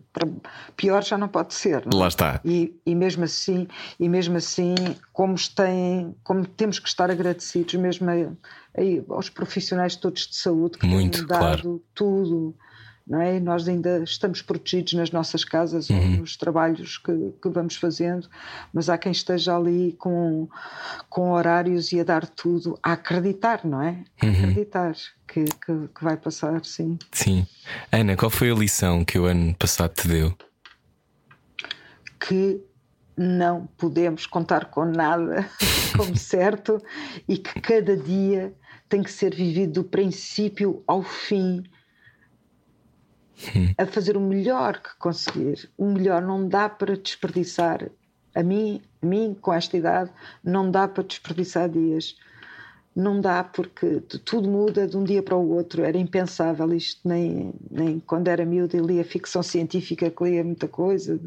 [0.77, 1.87] pior já não pode ser.
[1.87, 2.01] Não?
[2.01, 2.03] É?
[2.03, 2.41] Lá está.
[2.45, 4.75] E, e, mesmo assim, e mesmo assim,
[5.13, 10.79] como, tem, como temos que estar agradecidos mesmo a, a, aos profissionais todos de saúde
[10.79, 11.83] que Muito, têm dado claro.
[11.95, 12.57] tudo
[13.07, 13.39] não é?
[13.39, 15.97] Nós ainda estamos protegidos nas nossas casas uhum.
[15.97, 18.29] ou nos trabalhos que, que, vamos fazendo,
[18.73, 20.49] mas há quem esteja ali com,
[21.09, 24.03] com horários e a dar tudo, a acreditar, não é?
[24.21, 24.33] A uhum.
[24.33, 24.95] acreditar
[25.29, 26.99] que, que, que, vai passar, sim.
[27.13, 27.47] Sim.
[27.93, 30.37] Ana, qual foi a lição que o ano passado te deu?
[32.19, 32.61] Que
[33.17, 35.49] não podemos contar com nada
[35.97, 36.83] como certo
[37.29, 38.53] e que cada dia
[38.89, 41.65] tem que ser vivido do princípio ao fim
[43.77, 45.69] a fazer o melhor que conseguir.
[45.77, 47.91] O melhor não dá para desperdiçar.
[48.35, 50.11] A mim, a mim, com esta idade,
[50.43, 52.17] não dá para desperdiçar dias.
[52.95, 55.85] Não dá porque tudo muda de um dia para o outro.
[55.85, 60.67] Era impensável isto, nem, nem quando era miúdo e lia ficção científica, que lia muita
[60.67, 61.21] coisa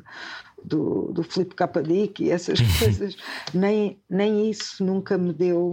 [0.64, 1.56] do, do Filipe.
[1.84, 3.16] Dick e essas coisas.
[3.54, 5.72] nem, nem isso nunca me deu.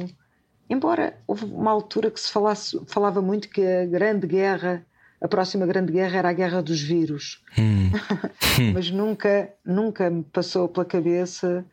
[0.69, 4.85] Embora houve uma altura que se falasse, falava muito que a Grande Guerra
[5.27, 7.43] a próxima grande guerra era a guerra dos vírus.
[7.59, 7.91] Hum.
[8.73, 11.65] Mas nunca, nunca me passou pela cabeça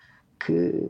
[0.44, 0.90] que,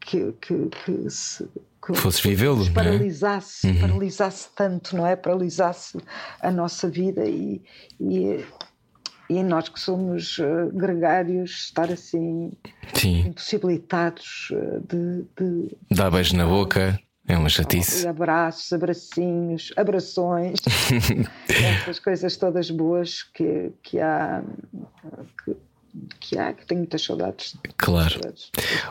[0.00, 1.48] que, que, que se.
[1.86, 2.70] Que Fosses vivê-lo, é?
[2.70, 3.80] paralisasse, uhum.
[3.80, 5.14] paralisasse tanto, não é?
[5.14, 5.98] Paralisasse
[6.40, 7.62] a nossa vida e,
[8.00, 8.42] e,
[9.28, 12.52] e nós que somos uh, gregários, estar assim
[12.94, 13.26] Sim.
[13.26, 15.76] impossibilitados uh, de, de.
[15.90, 16.98] Dar beijo na boca.
[17.26, 18.06] É uma chatice.
[18.06, 20.58] Abraços, abracinhos, abrações,
[21.48, 24.42] essas coisas todas boas que, que há.
[25.44, 25.56] Que,
[26.18, 27.56] que há, que tenho muitas saudades.
[27.76, 28.12] Claro.
[28.12, 28.50] Saudades.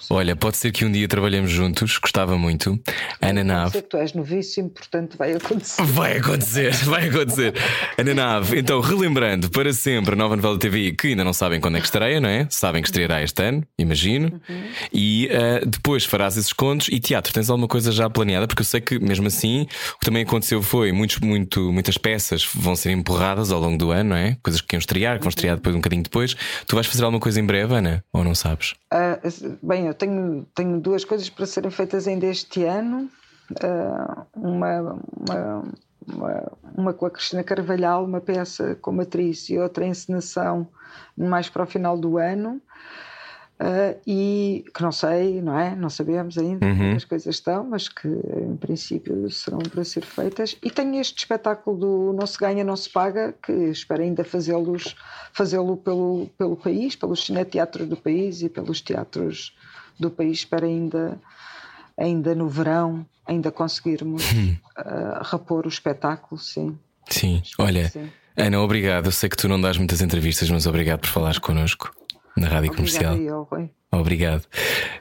[0.09, 2.79] Olha, pode ser que um dia trabalhemos juntos, gostava muito.
[3.21, 3.81] Ana Nave.
[3.81, 5.83] tu és novíssimo, portanto vai acontecer.
[5.83, 7.53] Vai acontecer, vai acontecer.
[7.97, 11.77] Ana Nave, então, relembrando para sempre a nova novela TV que ainda não sabem quando
[11.77, 12.47] é que estreia, não é?
[12.49, 14.41] Sabem que estreará este ano, imagino.
[14.47, 14.63] Uhum.
[14.91, 16.87] E uh, depois farás esses contos.
[16.89, 18.47] E teatro, tens alguma coisa já planeada?
[18.47, 22.47] Porque eu sei que mesmo assim o que também aconteceu foi muitos, muito, muitas peças
[22.53, 24.37] vão ser empurradas ao longo do ano, não é?
[24.41, 26.35] Coisas que iam estrear, que vão estrear depois um bocadinho depois.
[26.65, 28.03] Tu vais fazer alguma coisa em breve, Ana?
[28.13, 28.73] Ou não sabes?
[28.93, 33.09] Uh, bem, eu tenho, tenho duas coisas para serem feitas ainda este ano.
[33.51, 35.63] Uh, uma, uma,
[36.07, 40.67] uma, uma, com a Cristina Carvalhal, uma peça como atriz e outra encenação
[41.17, 42.61] mais para o final do ano.
[43.63, 45.73] Uh, e que não sei, não é?
[45.73, 46.75] Não sabemos ainda uhum.
[46.75, 50.57] como as coisas estão, mas que em princípio serão para ser feitas.
[50.61, 54.97] E tenho este espetáculo do Não se ganha, não se paga, que espero ainda fazê-los
[55.31, 59.55] fazê-lo pelo, pelo país, pelos cineteatros do país e pelos teatros
[59.97, 60.39] do país.
[60.39, 61.17] Espero ainda,
[61.97, 66.77] ainda no verão, ainda conseguirmos uh, repor o espetáculo, sim.
[67.07, 67.87] Sim, espero olha.
[67.87, 68.09] Sim.
[68.35, 69.05] Ana, obrigado.
[69.05, 72.02] Eu sei que tu não dás muitas entrevistas, mas obrigado por falares connosco
[72.37, 73.15] na Rádio Comercial.
[73.15, 73.69] Eu, Rui.
[73.99, 74.43] Obrigado.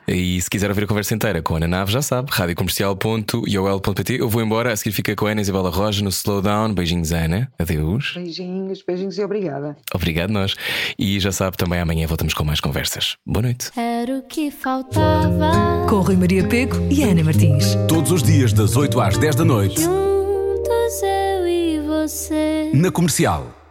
[0.06, 4.20] E se quiser ouvir a conversa inteira com a Ana Nave, já sabe, radiocomercial.iol.pt.
[4.20, 6.74] Eu vou embora, a seguir fica com a Ana Isabela Roja no Slowdown.
[6.74, 7.50] Beijinhos, Ana.
[7.58, 8.12] Adeus.
[8.14, 9.76] Beijinhos, beijinhos e obrigada.
[9.94, 10.54] Obrigado, nós.
[10.98, 13.16] E já sabe, também amanhã voltamos com mais conversas.
[13.26, 13.70] Boa noite.
[13.76, 15.86] Era o que faltava.
[15.88, 17.74] Com Rui Maria Pego e Ana Martins.
[17.88, 19.80] Todos os dias, das 8 às 10 da noite.
[19.80, 22.70] Juntos eu e você.
[22.74, 23.61] Na comercial.